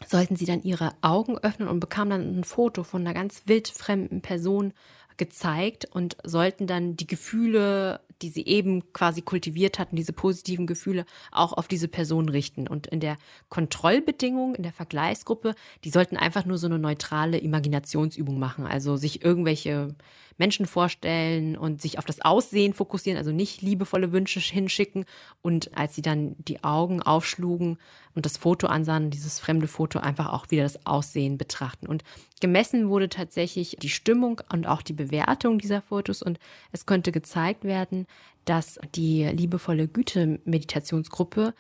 sollten 0.05 0.37
sie 0.37 0.45
dann 0.45 0.63
ihre 0.63 0.93
Augen 1.01 1.39
öffnen 1.39 1.69
und 1.69 1.81
bekamen 1.81 2.11
dann 2.11 2.41
ein 2.41 2.45
Foto 2.45 2.83
von 2.83 3.03
einer 3.03 3.15
ganz 3.15 3.43
wildfremden 3.47 4.23
Person 4.23 4.73
gezeigt 5.17 5.87
und 5.91 6.17
sollten 6.25 6.67
dann 6.67 6.97
die 6.97 7.07
Gefühle, 7.07 8.01
die 8.23 8.31
sie 8.31 8.47
eben 8.47 8.93
quasi 8.93 9.23
kultiviert 9.23 9.79
hatten, 9.79 9.97
diese 9.97 10.13
positiven 10.13 10.67
Gefühle 10.67 11.05
auch 11.33 11.53
auf 11.53 11.69
diese 11.69 11.89
Person 11.89 12.29
richten. 12.29 12.67
Und 12.67 12.87
in 12.87 13.01
der 13.01 13.17
Kontrollbedingung, 13.49 14.55
in 14.55 14.63
der 14.63 14.73
Vergleichsgruppe, 14.73 15.55
die 15.85 15.91
sollten 15.91 16.17
einfach 16.17 16.45
nur 16.45 16.59
so 16.59 16.67
eine 16.67 16.79
neutrale 16.79 17.39
Imaginationsübung 17.39 18.39
machen, 18.39 18.67
also 18.67 18.97
sich 18.97 19.25
irgendwelche 19.25 19.95
Menschen 20.39 20.67
vorstellen 20.67 21.57
und 21.57 21.81
sich 21.81 21.99
auf 21.99 22.05
das 22.05 22.21
Aussehen 22.21 22.75
fokussieren, 22.75 23.19
also 23.19 23.33
nicht 23.33 23.63
liebevolle 23.63 24.13
Wünsche 24.13 24.41
hinschicken. 24.41 25.05
Und 25.43 25.77
als 25.77 25.95
sie 25.95 26.03
dann 26.03 26.37
die 26.39 26.63
Augen 26.63 27.03
aufschlugen 27.03 27.79
und 28.15 28.27
das 28.27 28.37
Foto 28.37 28.67
ansahen, 28.67 29.11
dieses 29.11 29.39
fremde 29.39 29.69
Foto, 29.69 29.99
einfach 29.99 30.33
auch 30.33 30.51
wieder 30.51 30.63
das 30.63 30.85
Aussehen 30.87 31.39
betrachten. 31.39 31.87
Und 31.87 32.05
gemessen 32.41 32.89
wurde 32.89 33.09
tatsächlich 33.09 33.77
die 33.81 33.89
Stimmung 33.89 34.41
und 34.53 34.67
auch 34.67 34.83
die 34.83 34.93
Bewertung 34.93 35.59
dieser 35.59 35.83
Fotos. 35.83 36.23
Und 36.23 36.39
es 36.73 36.87
konnte 36.87 37.13
gezeigt 37.13 37.65
werden, 37.65 38.06
dass 38.45 38.79
die 38.95 39.25
liebevolle 39.25 39.89
Güte-Meditationsgruppe 39.89 41.55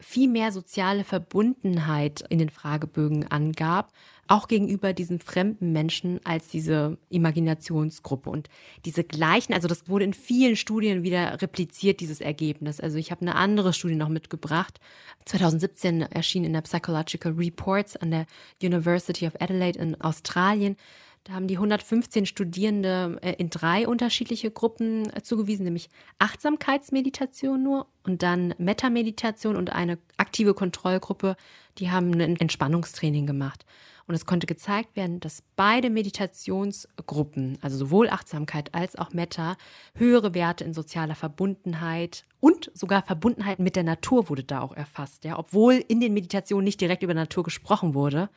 viel 0.00 0.28
mehr 0.28 0.50
soziale 0.50 1.04
Verbundenheit 1.04 2.24
in 2.28 2.38
den 2.38 2.50
Fragebögen 2.50 3.30
angab 3.30 3.92
auch 4.32 4.48
gegenüber 4.48 4.94
diesen 4.94 5.18
fremden 5.18 5.72
Menschen 5.72 6.18
als 6.24 6.48
diese 6.48 6.96
Imaginationsgruppe. 7.10 8.30
Und 8.30 8.48
diese 8.86 9.04
gleichen, 9.04 9.52
also 9.52 9.68
das 9.68 9.88
wurde 9.88 10.06
in 10.06 10.14
vielen 10.14 10.56
Studien 10.56 11.02
wieder 11.02 11.42
repliziert, 11.42 12.00
dieses 12.00 12.22
Ergebnis. 12.22 12.80
Also 12.80 12.96
ich 12.96 13.10
habe 13.10 13.20
eine 13.20 13.34
andere 13.34 13.74
Studie 13.74 13.94
noch 13.96 14.08
mitgebracht. 14.08 14.80
2017 15.26 16.02
erschien 16.02 16.44
in 16.44 16.54
der 16.54 16.62
Psychological 16.62 17.32
Reports 17.32 17.96
an 17.96 18.10
der 18.10 18.26
University 18.62 19.26
of 19.26 19.34
Adelaide 19.38 19.78
in 19.78 20.00
Australien. 20.00 20.76
Da 21.24 21.34
haben 21.34 21.46
die 21.46 21.56
115 21.56 22.26
Studierende 22.26 23.18
äh, 23.22 23.34
in 23.34 23.48
drei 23.48 23.86
unterschiedliche 23.86 24.50
Gruppen 24.50 25.08
äh, 25.14 25.22
zugewiesen, 25.22 25.64
nämlich 25.64 25.88
Achtsamkeitsmeditation 26.18 27.62
nur 27.62 27.86
und 28.02 28.22
dann 28.22 28.54
Metameditation 28.58 29.56
und 29.56 29.70
eine 29.70 29.98
aktive 30.16 30.54
Kontrollgruppe, 30.54 31.36
die 31.78 31.90
haben 31.90 32.12
ein 32.20 32.36
Entspannungstraining 32.36 33.26
gemacht. 33.26 33.64
Und 34.06 34.14
es 34.14 34.26
konnte 34.26 34.46
gezeigt 34.46 34.96
werden, 34.96 35.20
dass 35.20 35.42
beide 35.56 35.90
Meditationsgruppen, 35.90 37.58
also 37.60 37.76
sowohl 37.76 38.10
Achtsamkeit 38.10 38.74
als 38.74 38.96
auch 38.96 39.12
Metta, 39.12 39.56
höhere 39.94 40.34
Werte 40.34 40.64
in 40.64 40.74
sozialer 40.74 41.14
Verbundenheit 41.14 42.24
und 42.40 42.72
sogar 42.74 43.02
Verbundenheit 43.02 43.60
mit 43.60 43.76
der 43.76 43.84
Natur 43.84 44.28
wurde 44.28 44.42
da 44.42 44.60
auch 44.60 44.72
erfasst. 44.72 45.24
Ja, 45.24 45.38
obwohl 45.38 45.74
in 45.74 46.00
den 46.00 46.12
Meditationen 46.12 46.64
nicht 46.64 46.80
direkt 46.80 47.04
über 47.04 47.14
Natur 47.14 47.44
gesprochen 47.44 47.94
wurde, 47.94 48.28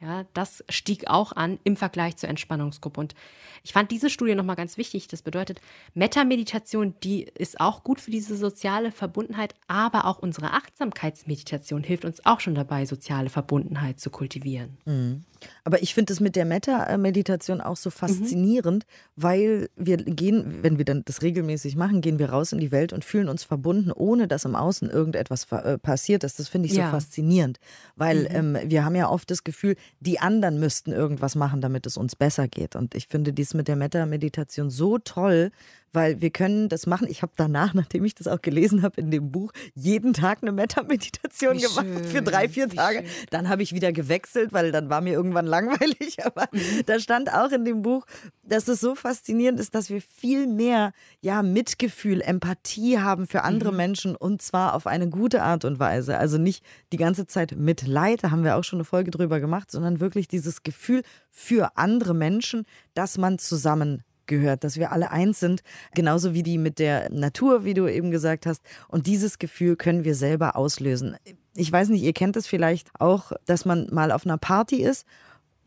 ja, 0.00 0.26
das 0.34 0.62
stieg 0.68 1.08
auch 1.08 1.32
an 1.32 1.58
im 1.64 1.76
Vergleich 1.76 2.16
zur 2.16 2.28
Entspannungsgruppe. 2.28 3.00
Und 3.00 3.14
ich 3.62 3.72
fand 3.72 3.90
diese 3.90 4.10
Studie 4.10 4.34
nochmal 4.34 4.56
ganz 4.56 4.76
wichtig. 4.76 5.08
Das 5.08 5.22
bedeutet, 5.22 5.60
Metta-Meditation, 5.94 6.94
die 7.02 7.22
ist 7.22 7.58
auch 7.58 7.84
gut 7.84 8.00
für 8.00 8.10
diese 8.10 8.36
soziale 8.36 8.92
Verbundenheit, 8.92 9.54
aber 9.66 10.04
auch 10.04 10.18
unsere 10.18 10.52
Achtsamkeitsmeditation 10.52 11.82
hilft 11.82 12.04
uns 12.04 12.26
auch 12.26 12.40
schon 12.40 12.54
dabei, 12.54 12.84
soziale 12.84 13.30
Verbundenheit 13.30 13.98
zu 13.98 14.10
kultivieren. 14.10 14.76
Mhm. 14.84 15.23
Aber 15.64 15.82
ich 15.82 15.94
finde 15.94 16.12
es 16.12 16.20
mit 16.20 16.36
der 16.36 16.44
Metta-Meditation 16.44 17.60
auch 17.60 17.76
so 17.76 17.90
faszinierend, 17.90 18.84
mhm. 18.84 19.22
weil 19.22 19.70
wir 19.76 19.96
gehen, 19.96 20.62
wenn 20.62 20.78
wir 20.78 20.84
dann 20.84 21.02
das 21.04 21.22
regelmäßig 21.22 21.76
machen, 21.76 22.00
gehen 22.00 22.18
wir 22.18 22.30
raus 22.30 22.52
in 22.52 22.58
die 22.58 22.70
Welt 22.70 22.92
und 22.92 23.04
fühlen 23.04 23.28
uns 23.28 23.44
verbunden, 23.44 23.92
ohne 23.92 24.28
dass 24.28 24.44
im 24.44 24.54
Außen 24.54 24.90
irgendetwas 24.90 25.50
äh, 25.52 25.78
passiert 25.78 26.24
ist. 26.24 26.38
Das 26.38 26.48
finde 26.48 26.66
ich 26.66 26.74
so 26.74 26.80
ja. 26.80 26.90
faszinierend, 26.90 27.58
weil 27.96 28.22
mhm. 28.22 28.56
ähm, 28.56 28.70
wir 28.70 28.84
haben 28.84 28.96
ja 28.96 29.08
oft 29.08 29.30
das 29.30 29.44
Gefühl, 29.44 29.76
die 30.00 30.18
anderen 30.18 30.58
müssten 30.60 30.92
irgendwas 30.92 31.34
machen, 31.34 31.60
damit 31.60 31.86
es 31.86 31.96
uns 31.96 32.16
besser 32.16 32.48
geht. 32.48 32.76
Und 32.76 32.94
ich 32.94 33.08
finde 33.08 33.32
dies 33.32 33.54
mit 33.54 33.68
der 33.68 33.76
Metta-Meditation 33.76 34.70
so 34.70 34.98
toll, 34.98 35.50
weil 35.94 36.20
wir 36.20 36.30
können 36.30 36.68
das 36.68 36.86
machen. 36.86 37.06
Ich 37.08 37.22
habe 37.22 37.32
danach, 37.36 37.74
nachdem 37.74 38.04
ich 38.04 38.14
das 38.14 38.26
auch 38.26 38.42
gelesen 38.42 38.82
habe 38.82 39.00
in 39.00 39.10
dem 39.10 39.30
Buch, 39.30 39.52
jeden 39.74 40.12
Tag 40.12 40.38
eine 40.42 40.52
Metta-Meditation 40.52 41.58
gemacht 41.58 41.86
schön, 41.86 42.04
für 42.04 42.22
drei, 42.22 42.48
vier 42.48 42.68
Tage. 42.68 42.98
Schön. 42.98 43.26
Dann 43.30 43.48
habe 43.48 43.62
ich 43.62 43.72
wieder 43.72 43.92
gewechselt, 43.92 44.52
weil 44.52 44.72
dann 44.72 44.90
war 44.90 45.00
mir 45.00 45.12
irgendwann 45.12 45.46
langweilig. 45.54 46.24
Aber 46.24 46.48
mhm. 46.52 46.82
da 46.86 46.98
stand 46.98 47.32
auch 47.32 47.52
in 47.52 47.64
dem 47.64 47.82
Buch, 47.82 48.06
dass 48.42 48.68
es 48.68 48.80
so 48.80 48.94
faszinierend 48.94 49.60
ist, 49.60 49.74
dass 49.74 49.88
wir 49.90 50.02
viel 50.02 50.46
mehr 50.46 50.92
ja, 51.20 51.42
Mitgefühl, 51.42 52.20
Empathie 52.20 52.98
haben 52.98 53.26
für 53.26 53.42
andere 53.42 53.70
mhm. 53.70 53.76
Menschen 53.76 54.16
und 54.16 54.42
zwar 54.42 54.74
auf 54.74 54.86
eine 54.86 55.08
gute 55.08 55.42
Art 55.42 55.64
und 55.64 55.78
Weise. 55.78 56.18
Also 56.18 56.38
nicht 56.38 56.64
die 56.92 56.96
ganze 56.96 57.26
Zeit 57.26 57.56
Mitleid, 57.56 58.24
da 58.24 58.30
haben 58.30 58.44
wir 58.44 58.56
auch 58.56 58.64
schon 58.64 58.78
eine 58.78 58.84
Folge 58.84 59.10
drüber 59.10 59.40
gemacht, 59.40 59.70
sondern 59.70 60.00
wirklich 60.00 60.28
dieses 60.28 60.62
Gefühl 60.62 61.02
für 61.30 61.76
andere 61.76 62.14
Menschen, 62.14 62.66
dass 62.94 63.18
man 63.18 63.38
zusammen 63.38 64.02
gehört, 64.26 64.64
dass 64.64 64.76
wir 64.76 64.92
alle 64.92 65.10
eins 65.10 65.40
sind, 65.40 65.62
genauso 65.94 66.34
wie 66.34 66.42
die 66.42 66.58
mit 66.58 66.78
der 66.78 67.10
Natur, 67.10 67.64
wie 67.64 67.74
du 67.74 67.86
eben 67.86 68.10
gesagt 68.10 68.46
hast. 68.46 68.62
Und 68.88 69.06
dieses 69.06 69.38
Gefühl 69.38 69.76
können 69.76 70.04
wir 70.04 70.14
selber 70.14 70.56
auslösen. 70.56 71.16
Ich 71.54 71.70
weiß 71.70 71.88
nicht, 71.88 72.02
ihr 72.02 72.12
kennt 72.12 72.36
es 72.36 72.46
vielleicht 72.46 72.88
auch, 72.98 73.32
dass 73.46 73.64
man 73.64 73.88
mal 73.92 74.10
auf 74.10 74.26
einer 74.26 74.38
Party 74.38 74.82
ist 74.82 75.06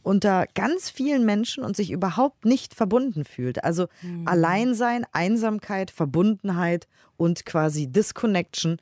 unter 0.07 0.45
ganz 0.55 0.89
vielen 0.89 1.25
Menschen 1.25 1.65
und 1.65 1.75
sich 1.75 1.91
überhaupt 1.91 2.45
nicht 2.45 2.73
verbunden 2.73 3.25
fühlt. 3.25 3.65
Also 3.65 3.87
mhm. 4.01 4.25
Alleinsein, 4.25 5.05
Einsamkeit, 5.11 5.91
Verbundenheit 5.91 6.87
und 7.17 7.45
quasi 7.45 7.87
Disconnection 7.87 8.77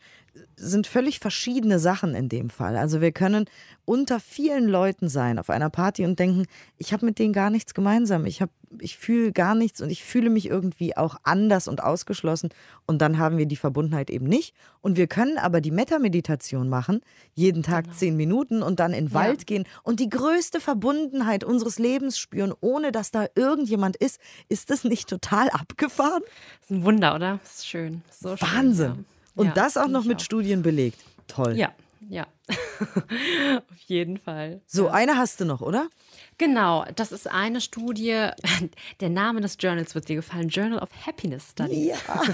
sind 0.55 0.87
völlig 0.87 1.19
verschiedene 1.19 1.79
Sachen 1.79 2.15
in 2.15 2.29
dem 2.29 2.49
Fall. 2.49 2.77
Also 2.77 3.01
wir 3.01 3.11
können 3.11 3.45
unter 3.85 4.19
vielen 4.19 4.67
Leuten 4.67 5.09
sein 5.09 5.39
auf 5.39 5.49
einer 5.49 5.69
Party 5.69 6.05
und 6.05 6.19
denken, 6.19 6.45
ich 6.77 6.93
habe 6.93 7.05
mit 7.05 7.19
denen 7.19 7.33
gar 7.33 7.49
nichts 7.49 7.73
gemeinsam. 7.73 8.25
Ich, 8.25 8.43
ich 8.79 8.97
fühle 8.97 9.31
gar 9.31 9.55
nichts 9.55 9.81
und 9.81 9.89
ich 9.89 10.03
fühle 10.03 10.29
mich 10.29 10.47
irgendwie 10.47 10.97
auch 10.97 11.17
anders 11.23 11.67
und 11.67 11.83
ausgeschlossen. 11.83 12.49
Und 12.85 13.01
dann 13.01 13.17
haben 13.17 13.37
wir 13.37 13.45
die 13.45 13.55
Verbundenheit 13.55 14.09
eben 14.09 14.25
nicht. 14.25 14.55
Und 14.81 14.97
wir 14.97 15.07
können 15.07 15.37
aber 15.37 15.61
die 15.61 15.71
Metta-Meditation 15.71 16.67
machen, 16.67 17.01
jeden 17.33 17.63
Tag 17.63 17.85
genau. 17.85 17.95
zehn 17.95 18.17
Minuten 18.17 18.61
und 18.61 18.79
dann 18.79 18.93
in 18.93 19.05
den 19.05 19.13
Wald 19.13 19.41
ja. 19.41 19.45
gehen 19.45 19.65
und 19.83 19.99
die 19.99 20.09
größte 20.09 20.59
Verbundenheit 20.59 21.43
unseres 21.43 21.79
Lebens 21.79 22.17
spüren, 22.17 22.53
ohne 22.59 22.91
dass 22.91 23.11
da 23.11 23.27
irgendjemand 23.35 23.95
ist. 23.97 24.19
Ist 24.49 24.69
das 24.69 24.83
nicht 24.83 25.07
total 25.07 25.49
abgefahren? 25.49 26.23
Das 26.59 26.71
ist 26.71 26.77
ein 26.77 26.83
Wunder, 26.83 27.15
oder? 27.15 27.39
Das 27.43 27.57
ist 27.57 27.67
schön. 27.67 28.01
So 28.09 28.31
Wahnsinn. 28.31 28.93
Schön, 28.93 29.05
ja. 29.05 29.14
Und 29.35 29.47
ja, 29.47 29.53
das 29.53 29.77
auch 29.77 29.87
noch 29.87 30.05
mit 30.05 30.17
auch. 30.17 30.23
Studien 30.23 30.61
belegt. 30.61 30.99
Toll. 31.27 31.57
Ja, 31.57 31.73
ja. 32.09 32.27
Auf 33.57 33.79
jeden 33.87 34.17
Fall. 34.17 34.61
So, 34.67 34.85
ja. 34.85 34.93
eine 34.93 35.17
hast 35.17 35.39
du 35.39 35.45
noch, 35.45 35.61
oder? 35.61 35.89
Genau, 36.37 36.85
das 36.95 37.11
ist 37.11 37.29
eine 37.29 37.61
Studie. 37.61 38.29
Der 38.99 39.09
Name 39.09 39.41
des 39.41 39.57
Journals 39.59 39.95
wird 39.95 40.09
dir 40.09 40.15
gefallen: 40.15 40.49
Journal 40.49 40.79
of 40.79 40.89
Happiness 41.05 41.51
Studies. 41.51 41.87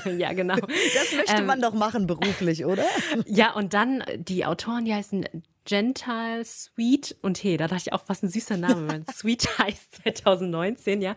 Ja, 0.05 0.11
ja 0.17 0.33
genau. 0.33 0.55
Das 0.55 1.13
möchte 1.15 1.35
ähm, 1.37 1.45
man 1.45 1.61
doch 1.61 1.73
machen 1.73 2.07
beruflich, 2.07 2.65
oder? 2.65 2.85
Ja, 3.25 3.53
und 3.53 3.73
dann 3.73 4.03
die 4.17 4.45
Autoren, 4.45 4.85
die 4.85 4.93
heißen 4.93 5.25
Gentile, 5.65 6.43
Sweet 6.43 7.15
und 7.21 7.37
He. 7.37 7.57
Da 7.57 7.67
dachte 7.67 7.83
ich 7.87 7.93
auch, 7.93 8.03
was 8.07 8.23
ein 8.23 8.29
süßer 8.29 8.57
Name, 8.57 8.91
wenn 8.91 9.05
Sweet 9.13 9.57
heißt 9.59 9.95
2019, 10.03 11.01
ja. 11.01 11.15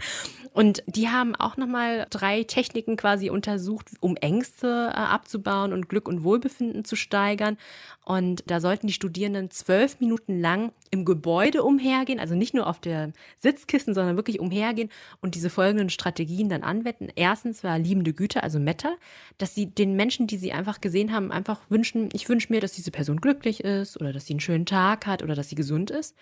Und 0.53 0.83
die 0.87 1.09
haben 1.09 1.35
auch 1.35 1.57
nochmal 1.57 2.07
drei 2.11 2.45
Techniken 2.45 2.97
quasi 2.97 3.31
untersucht, 3.31 3.91
um 4.01 4.17
Ängste 4.17 4.91
äh, 4.93 4.97
abzubauen 4.97 5.73
und 5.73 5.89
Glück 5.89 6.09
und 6.09 6.25
Wohlbefinden 6.25 6.85
zu 6.85 6.97
steigern. 6.97 7.57
Und 8.05 8.45
da 8.47 8.61
sollten 8.61 8.87
die 8.87 8.93
Studierenden 8.93 9.51
zwölf 9.51 9.99
Minuten 9.99 10.41
lang 10.41 10.73
im 10.91 11.05
Gebäude 11.05 11.63
umhergehen, 11.63 12.21
also 12.21 12.35
nicht 12.35 12.53
nur 12.53 12.67
auf 12.67 12.79
der 12.79 13.13
Sitzkissen, 13.39 13.95
sondern 13.95 14.17
wirklich 14.17 14.41
umhergehen 14.41 14.91
und 15.23 15.35
diese 15.35 15.49
folgenden 15.49 15.89
Strategien 15.89 16.49
dann 16.51 16.63
anwenden. 16.63 17.09
Erstens 17.17 17.65
war 17.65 17.79
liebende 17.79 18.13
Güte, 18.13 18.43
also 18.43 18.59
Metta, 18.59 18.95
dass 19.39 19.55
sie 19.55 19.67
den 19.67 19.97
Menschen, 19.97 20.27
die 20.27 20.37
sie 20.37 20.53
einfach 20.53 20.83
gesehen 20.83 21.13
haben, 21.13 21.33
einfach 21.33 21.61
wünschen, 21.71 22.11
ich 22.13 22.29
wünsche 22.29 22.53
mir, 22.53 22.61
dass 22.61 22.73
diese 22.73 22.91
Person 22.91 23.21
glücklich 23.21 23.65
ist 23.65 23.99
oder 23.99 24.13
dass 24.13 24.27
sie 24.27 24.35
einen 24.35 24.41
schönen 24.41 24.67
Tag 24.67 25.07
hat 25.07 25.23
oder 25.23 25.35
dass 25.35 25.49
sie 25.49 25.57
gesund 25.57 25.91
ist. 25.91 26.15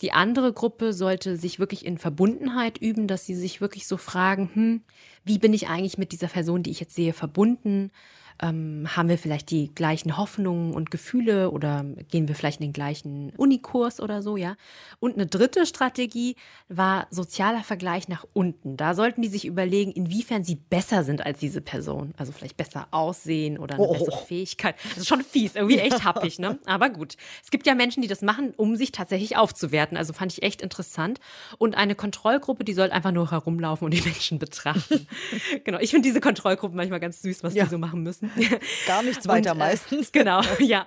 Die 0.00 0.12
andere 0.12 0.52
Gruppe 0.54 0.94
sollte 0.94 1.36
sich 1.36 1.58
wirklich 1.58 1.84
in 1.84 1.98
Verbundenheit 1.98 2.78
üben, 2.78 3.06
dass 3.08 3.26
sie 3.26 3.34
sich 3.34 3.60
wirklich 3.60 3.86
so 3.86 3.98
fragen, 3.98 4.50
hm, 4.54 4.80
wie 5.24 5.38
bin 5.38 5.52
ich 5.52 5.68
eigentlich 5.68 5.98
mit 5.98 6.12
dieser 6.12 6.28
Person, 6.28 6.62
die 6.62 6.70
ich 6.70 6.80
jetzt 6.80 6.94
sehe, 6.94 7.12
verbunden? 7.12 7.90
Ähm, 8.42 8.86
haben 8.94 9.08
wir 9.08 9.18
vielleicht 9.18 9.50
die 9.50 9.74
gleichen 9.74 10.16
Hoffnungen 10.16 10.74
und 10.74 10.90
Gefühle 10.90 11.50
oder 11.50 11.84
gehen 12.10 12.28
wir 12.28 12.34
vielleicht 12.34 12.60
in 12.60 12.66
den 12.66 12.72
gleichen 12.72 13.32
Unikurs 13.36 14.00
oder 14.00 14.22
so, 14.22 14.36
ja? 14.36 14.56
Und 15.00 15.14
eine 15.14 15.26
dritte 15.26 15.66
Strategie 15.66 16.36
war 16.68 17.06
sozialer 17.10 17.62
Vergleich 17.62 18.08
nach 18.08 18.24
unten. 18.32 18.76
Da 18.76 18.94
sollten 18.94 19.22
die 19.22 19.28
sich 19.28 19.46
überlegen, 19.46 19.92
inwiefern 19.92 20.44
sie 20.44 20.56
besser 20.56 21.04
sind 21.04 21.24
als 21.24 21.40
diese 21.40 21.60
Person. 21.60 22.14
Also 22.16 22.32
vielleicht 22.32 22.56
besser 22.56 22.88
aussehen 22.90 23.58
oder 23.58 23.76
eine 23.76 23.84
oh. 23.84 23.92
bessere 23.92 24.18
Fähigkeit. 24.26 24.76
Das 24.90 24.98
ist 24.98 25.08
schon 25.08 25.22
fies, 25.22 25.54
irgendwie 25.54 25.78
echt 25.78 26.04
happig, 26.04 26.38
ne? 26.38 26.58
Aber 26.66 26.90
gut. 26.90 27.16
Es 27.42 27.50
gibt 27.50 27.66
ja 27.66 27.74
Menschen, 27.74 28.02
die 28.02 28.08
das 28.08 28.22
machen, 28.22 28.52
um 28.56 28.76
sich 28.76 28.92
tatsächlich 28.92 29.36
aufzuwerten. 29.36 29.96
Also 29.96 30.12
fand 30.12 30.32
ich 30.32 30.42
echt 30.42 30.62
interessant. 30.62 31.20
Und 31.58 31.76
eine 31.76 31.94
Kontrollgruppe, 31.94 32.64
die 32.64 32.72
soll 32.74 32.90
einfach 32.90 33.12
nur 33.12 33.30
herumlaufen 33.30 33.84
und 33.84 33.94
die 33.94 34.02
Menschen 34.02 34.38
betrachten. 34.38 35.06
genau. 35.64 35.78
Ich 35.78 35.90
finde 35.90 36.08
diese 36.08 36.20
Kontrollgruppen 36.20 36.76
manchmal 36.76 37.00
ganz 37.00 37.22
süß, 37.22 37.42
was 37.42 37.54
ja. 37.54 37.64
die 37.64 37.70
so 37.70 37.78
machen 37.78 38.02
müssen. 38.02 38.25
Gar 38.86 39.02
nichts 39.02 39.26
weiter 39.28 39.52
und, 39.52 39.56
äh, 39.56 39.60
meistens. 39.60 40.12
Genau, 40.12 40.40
ja. 40.58 40.86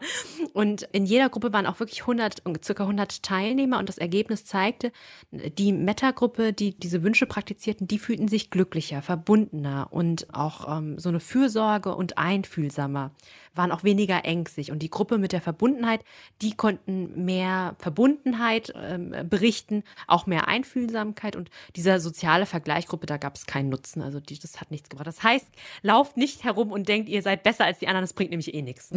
Und 0.53 0.83
in 0.91 1.05
jeder 1.05 1.29
Gruppe 1.29 1.53
waren 1.53 1.65
auch 1.65 1.79
wirklich 1.79 2.01
100, 2.01 2.41
circa 2.63 2.83
100 2.83 3.23
Teilnehmer 3.23 3.79
und 3.79 3.89
das 3.89 3.97
Ergebnis 3.97 4.45
zeigte, 4.45 4.91
die 5.31 5.71
Meta-Gruppe, 5.71 6.53
die 6.53 6.77
diese 6.77 7.03
Wünsche 7.03 7.25
praktizierten, 7.25 7.87
die 7.87 7.99
fühlten 7.99 8.27
sich 8.27 8.49
glücklicher, 8.49 9.01
verbundener 9.01 9.87
und 9.91 10.33
auch 10.33 10.77
ähm, 10.77 10.99
so 10.99 11.09
eine 11.09 11.19
Fürsorge 11.19 11.95
und 11.95 12.17
einfühlsamer 12.17 13.11
waren 13.55 13.71
auch 13.71 13.83
weniger 13.83 14.25
ängstlich. 14.25 14.71
Und 14.71 14.79
die 14.79 14.89
Gruppe 14.89 15.17
mit 15.17 15.31
der 15.31 15.41
Verbundenheit, 15.41 16.01
die 16.41 16.55
konnten 16.55 17.25
mehr 17.25 17.75
Verbundenheit 17.79 18.73
ähm, 18.75 19.13
berichten, 19.29 19.83
auch 20.07 20.25
mehr 20.25 20.47
Einfühlsamkeit. 20.47 21.35
Und 21.35 21.49
dieser 21.75 21.99
soziale 21.99 22.45
Vergleichgruppe, 22.45 23.05
da 23.05 23.17
gab 23.17 23.35
es 23.35 23.45
keinen 23.45 23.69
Nutzen. 23.69 24.01
Also 24.01 24.19
die, 24.19 24.39
das 24.39 24.61
hat 24.61 24.71
nichts 24.71 24.89
gebracht. 24.89 25.07
Das 25.07 25.23
heißt, 25.23 25.47
lauft 25.81 26.17
nicht 26.17 26.43
herum 26.43 26.71
und 26.71 26.87
denkt, 26.87 27.09
ihr 27.09 27.21
seid 27.21 27.43
besser 27.43 27.65
als 27.65 27.79
die 27.79 27.87
anderen. 27.87 28.03
Das 28.03 28.13
bringt 28.13 28.31
nämlich 28.31 28.53
eh 28.53 28.61
nichts. 28.61 28.91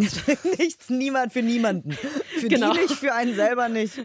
nichts, 0.59 0.91
niemand 0.91 1.33
für 1.33 1.43
niemanden. 1.43 1.93
Für 1.93 2.49
genau. 2.49 2.73
die 2.73 2.81
nicht, 2.81 2.95
für 2.95 3.15
einen 3.15 3.35
selber 3.35 3.69
nicht. 3.69 4.05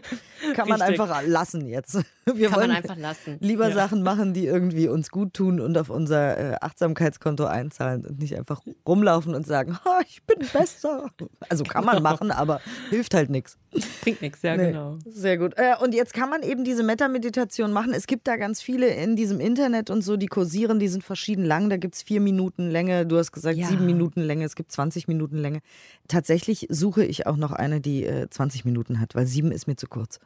Kann 0.54 0.68
man 0.68 0.80
Richtig. 0.80 1.00
einfach 1.00 1.22
lassen 1.24 1.66
jetzt. 1.66 1.98
Wir 2.36 2.48
Kann 2.48 2.60
wollen 2.60 2.70
einfach 2.70 2.96
lassen. 2.96 3.36
lieber 3.40 3.68
ja. 3.68 3.74
Sachen 3.74 4.02
machen, 4.02 4.34
die 4.34 4.46
irgendwie 4.46 4.88
uns 4.88 5.10
gut 5.10 5.34
tun 5.34 5.60
und 5.60 5.76
auf 5.78 5.90
unser 5.90 6.38
äh, 6.38 6.56
Achtsamkeitskonto 6.60 7.44
einzahlen 7.44 8.04
und 8.04 8.18
nicht 8.18 8.36
einfach 8.36 8.60
rumlaufen 8.86 9.34
und 9.34 9.46
sagen, 9.46 9.78
ich 10.08 10.22
bin 10.24 10.46
besser. 10.52 11.06
Also 11.50 11.64
kann 11.64 11.84
man 11.84 11.96
genau. 11.96 12.10
machen, 12.10 12.30
aber 12.30 12.60
hilft 12.90 13.14
halt 13.14 13.30
nichts. 13.30 13.58
Bringt 14.02 14.22
nichts, 14.22 14.42
ja, 14.42 14.56
nee. 14.56 14.68
genau. 14.68 14.98
Sehr 15.06 15.38
gut. 15.38 15.54
Äh, 15.56 15.74
und 15.82 15.94
jetzt 15.94 16.12
kann 16.12 16.28
man 16.28 16.42
eben 16.42 16.64
diese 16.64 16.82
Metta-Meditation 16.82 17.72
machen. 17.72 17.92
Es 17.92 18.06
gibt 18.06 18.26
da 18.28 18.36
ganz 18.36 18.60
viele 18.60 18.88
in 18.88 19.16
diesem 19.16 19.40
Internet 19.40 19.90
und 19.90 20.02
so, 20.02 20.16
die 20.16 20.26
kursieren, 20.26 20.78
die 20.78 20.88
sind 20.88 21.04
verschieden 21.04 21.44
lang. 21.44 21.70
Da 21.70 21.76
gibt 21.76 21.94
es 21.94 22.02
vier 22.02 22.20
Minuten 22.20 22.68
Länge, 22.70 23.06
du 23.06 23.18
hast 23.18 23.32
gesagt 23.32 23.56
ja. 23.56 23.66
sieben 23.66 23.86
Minuten 23.86 24.20
Länge, 24.20 24.44
es 24.44 24.56
gibt 24.56 24.72
20 24.72 25.08
Minuten 25.08 25.36
Länge. 25.36 25.60
Tatsächlich 26.08 26.66
suche 26.70 27.04
ich 27.04 27.26
auch 27.26 27.36
noch 27.36 27.52
eine, 27.52 27.80
die 27.80 28.04
äh, 28.04 28.28
20 28.28 28.64
Minuten 28.64 29.00
hat, 29.00 29.14
weil 29.14 29.26
sieben 29.26 29.52
ist 29.52 29.66
mir 29.66 29.76
zu 29.76 29.86
kurz. 29.86 30.20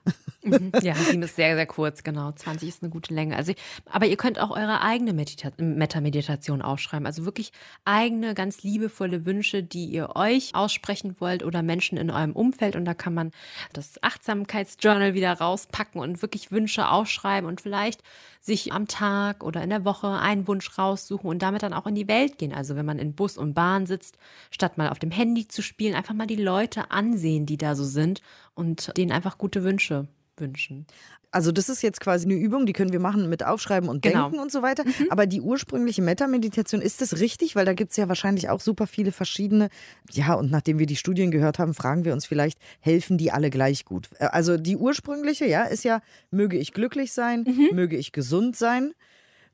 Mhm. 0.44 0.72
Ja, 0.82 0.94
sieben 0.94 1.22
ist 1.22 1.36
sehr, 1.36 1.54
sehr 1.54 1.66
kurz 1.66 1.91
kurz, 1.92 2.02
genau. 2.02 2.32
20 2.32 2.68
ist 2.68 2.82
eine 2.82 2.90
gute 2.90 3.12
Länge. 3.12 3.36
Also, 3.36 3.52
aber 3.90 4.06
ihr 4.06 4.16
könnt 4.16 4.40
auch 4.40 4.50
eure 4.50 4.80
eigene 4.80 5.12
Meta-Meditation 5.12 6.62
aufschreiben. 6.62 7.06
Also 7.06 7.24
wirklich 7.24 7.52
eigene, 7.84 8.34
ganz 8.34 8.62
liebevolle 8.62 9.26
Wünsche, 9.26 9.62
die 9.62 9.86
ihr 9.86 10.16
euch 10.16 10.54
aussprechen 10.54 11.16
wollt 11.18 11.42
oder 11.42 11.62
Menschen 11.62 11.98
in 11.98 12.10
eurem 12.10 12.32
Umfeld. 12.32 12.76
Und 12.76 12.86
da 12.86 12.94
kann 12.94 13.12
man 13.12 13.30
das 13.74 14.02
Achtsamkeitsjournal 14.02 15.12
wieder 15.14 15.32
rauspacken 15.34 16.00
und 16.00 16.22
wirklich 16.22 16.50
Wünsche 16.50 16.88
aufschreiben 16.88 17.48
und 17.48 17.60
vielleicht 17.60 18.02
sich 18.40 18.72
am 18.72 18.88
Tag 18.88 19.44
oder 19.44 19.62
in 19.62 19.70
der 19.70 19.84
Woche 19.84 20.08
einen 20.08 20.48
Wunsch 20.48 20.78
raussuchen 20.78 21.28
und 21.28 21.42
damit 21.42 21.62
dann 21.62 21.74
auch 21.74 21.86
in 21.86 21.94
die 21.94 22.08
Welt 22.08 22.38
gehen. 22.38 22.52
Also 22.52 22.74
wenn 22.74 22.86
man 22.86 22.98
in 22.98 23.14
Bus 23.14 23.36
und 23.36 23.54
Bahn 23.54 23.86
sitzt, 23.86 24.16
statt 24.50 24.78
mal 24.78 24.88
auf 24.88 24.98
dem 24.98 25.10
Handy 25.10 25.46
zu 25.46 25.62
spielen, 25.62 25.94
einfach 25.94 26.14
mal 26.14 26.26
die 26.26 26.36
Leute 26.36 26.90
ansehen, 26.90 27.46
die 27.46 27.58
da 27.58 27.74
so 27.74 27.84
sind 27.84 28.22
und 28.54 28.96
denen 28.96 29.12
einfach 29.12 29.38
gute 29.38 29.62
Wünsche 29.62 30.08
wünschen. 30.36 30.86
Also 31.32 31.50
das 31.50 31.70
ist 31.70 31.82
jetzt 31.82 32.00
quasi 32.00 32.26
eine 32.26 32.34
Übung, 32.34 32.66
die 32.66 32.74
können 32.74 32.92
wir 32.92 33.00
machen 33.00 33.28
mit 33.30 33.44
Aufschreiben 33.44 33.88
und 33.88 34.02
genau. 34.02 34.24
Denken 34.24 34.38
und 34.38 34.52
so 34.52 34.60
weiter. 34.60 34.84
Mhm. 34.84 35.06
Aber 35.08 35.26
die 35.26 35.40
ursprüngliche 35.40 36.02
Meta-Meditation, 36.02 36.82
ist 36.82 37.00
das 37.00 37.20
richtig? 37.20 37.56
Weil 37.56 37.64
da 37.64 37.72
gibt 37.72 37.92
es 37.92 37.96
ja 37.96 38.08
wahrscheinlich 38.08 38.50
auch 38.50 38.60
super 38.60 38.86
viele 38.86 39.12
verschiedene. 39.12 39.70
Ja, 40.10 40.34
und 40.34 40.50
nachdem 40.50 40.78
wir 40.78 40.84
die 40.84 40.96
Studien 40.96 41.30
gehört 41.30 41.58
haben, 41.58 41.72
fragen 41.72 42.04
wir 42.04 42.12
uns 42.12 42.26
vielleicht, 42.26 42.58
helfen 42.80 43.16
die 43.16 43.32
alle 43.32 43.48
gleich 43.48 43.86
gut? 43.86 44.10
Äh, 44.18 44.26
also 44.26 44.58
die 44.58 44.76
ursprüngliche, 44.76 45.46
ja, 45.46 45.64
ist 45.64 45.84
ja, 45.84 46.02
möge 46.30 46.58
ich 46.58 46.74
glücklich 46.74 47.12
sein, 47.14 47.44
mhm. 47.44 47.74
möge 47.74 47.96
ich 47.96 48.12
gesund 48.12 48.54
sein, 48.54 48.92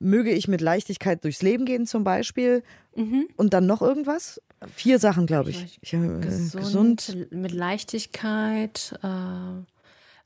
möge 0.01 0.33
ich 0.33 0.49
mit 0.49 0.61
Leichtigkeit 0.61 1.23
durchs 1.23 1.43
Leben 1.43 1.65
gehen 1.65 1.87
zum 1.87 2.03
Beispiel. 2.03 2.65
Mhm. 2.97 3.29
Und 3.37 3.55
dann 3.55 3.67
noch 3.67 3.83
irgendwas? 3.83 4.43
Vier 4.75 4.99
Sachen, 4.99 5.27
glaube 5.27 5.51
ich. 5.51 5.79
ich 5.81 5.93
äh, 5.93 5.99
gesund, 6.21 7.07
gesund, 7.07 7.27
mit 7.31 7.53
Leichtigkeit. 7.53 8.99
Äh 9.05 9.63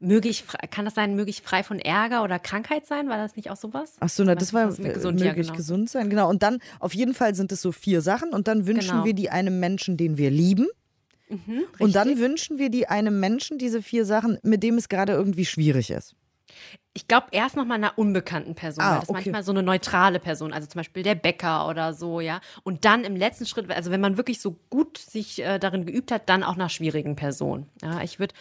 Möge 0.03 0.29
ich, 0.29 0.45
kann 0.71 0.85
das 0.85 0.95
sein, 0.95 1.15
möge 1.15 1.31
ich 1.31 1.43
frei 1.43 1.62
von 1.62 1.79
Ärger 1.79 2.25
oder 2.25 2.38
Krankheit 2.38 2.87
sein? 2.87 3.09
War 3.09 3.19
das 3.19 3.37
nicht 3.37 3.51
auch 3.51 3.57
sowas? 3.57 3.95
Ach 4.01 4.09
so, 4.09 4.25
na, 4.25 4.35
das 4.35 4.53
war 4.53 4.67
gesund, 4.67 5.21
möge 5.21 5.25
ja, 5.25 5.33
genau. 5.33 5.55
gesund 5.55 5.88
sein. 5.88 6.11
Genau. 6.11 6.29
Und 6.29 6.43
dann, 6.43 6.59
auf 6.81 6.95
jeden 6.95 7.15
Fall 7.15 7.35
sind 7.35 7.53
es 7.53 7.62
so 7.62 7.73
vier 7.73 8.01
Sachen. 8.01 8.31
Und 8.31 8.49
dann 8.49 8.67
wünschen 8.67 8.91
genau. 8.91 9.05
wir 9.05 9.15
die 9.15 9.31
einem 9.31 9.61
Menschen, 9.61 9.97
den 9.97 10.19
wir 10.19 10.31
lieben. 10.31 10.67
Mhm, 11.29 11.65
und 11.79 11.95
dann 11.95 12.19
wünschen 12.19 12.59
wir 12.59 12.69
die 12.69 12.88
einem 12.88 13.21
Menschen 13.21 13.59
diese 13.59 13.81
vier 13.81 14.05
Sachen, 14.05 14.38
mit 14.43 14.62
dem 14.62 14.77
es 14.77 14.88
gerade 14.88 15.12
irgendwie 15.12 15.47
schwierig 15.47 15.91
ist. 15.91 16.15
Ich 16.95 17.09
glaube 17.09 17.29
erst 17.31 17.57
noch 17.57 17.65
mal 17.65 17.77
einer 17.77 17.97
unbekannten 17.97 18.55
Person, 18.55 18.85
ah, 18.85 18.95
das 18.97 19.05
ist 19.05 19.09
okay. 19.09 19.19
manchmal 19.19 19.43
so 19.43 19.53
eine 19.53 19.62
neutrale 19.62 20.21
Person, 20.21 20.53
also 20.53 20.69
zum 20.69 20.79
Beispiel 20.81 21.03
der 21.03 21.15
Bäcker 21.15 21.67
oder 21.67 21.95
so, 21.95 22.21
ja. 22.21 22.41
Und 22.65 22.85
dann 22.85 23.05
im 23.05 23.17
letzten 23.17 23.47
Schritt, 23.47 23.71
also 23.71 23.91
wenn 23.91 24.03
man 24.03 24.19
wirklich 24.19 24.41
so 24.41 24.59
gut 24.69 24.99
sich 24.99 25.43
äh, 25.43 25.59
darin 25.59 25.87
geübt 25.87 26.12
hat, 26.12 26.29
dann 26.29 26.43
auch 26.43 26.57
nach 26.57 26.69
schwierigen 26.69 27.17
Personen. 27.17 27.71
Ja, 27.81 28.03
ich 28.03 28.19
würde 28.19 28.35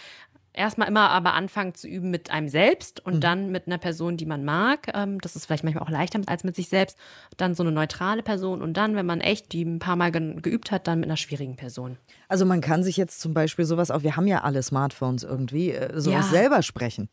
erstmal 0.53 0.87
immer 0.87 1.09
aber 1.09 1.33
anfangen 1.33 1.73
zu 1.73 1.87
üben 1.87 2.11
mit 2.11 2.31
einem 2.31 2.49
selbst 2.49 2.99
und 3.05 3.15
mhm. 3.15 3.21
dann 3.21 3.51
mit 3.51 3.67
einer 3.67 3.77
Person, 3.77 4.17
die 4.17 4.25
man 4.25 4.43
mag. 4.43 4.91
Ähm, 4.93 5.19
das 5.19 5.35
ist 5.35 5.45
vielleicht 5.45 5.63
manchmal 5.63 5.83
auch 5.83 5.89
leichter 5.89 6.21
als 6.27 6.43
mit 6.43 6.55
sich 6.55 6.69
selbst. 6.69 6.97
Dann 7.37 7.55
so 7.55 7.63
eine 7.63 7.71
neutrale 7.71 8.23
Person 8.23 8.61
und 8.61 8.75
dann, 8.75 8.95
wenn 8.95 9.05
man 9.05 9.21
echt 9.21 9.53
die 9.53 9.63
ein 9.63 9.79
paar 9.79 9.95
Mal 9.95 10.11
geübt 10.11 10.71
hat, 10.71 10.87
dann 10.87 10.99
mit 10.99 11.07
einer 11.07 11.17
schwierigen 11.17 11.55
Person. 11.55 11.97
Also 12.27 12.45
man 12.45 12.61
kann 12.61 12.83
sich 12.83 12.97
jetzt 12.97 13.21
zum 13.21 13.33
Beispiel 13.33 13.65
sowas 13.65 13.91
auch, 13.91 14.03
wir 14.03 14.15
haben 14.15 14.27
ja 14.27 14.41
alle 14.41 14.63
Smartphones 14.63 15.23
irgendwie, 15.23 15.71
äh, 15.71 15.99
sowas 15.99 16.31
ja. 16.31 16.37
selber 16.37 16.61
sprechen. 16.61 17.09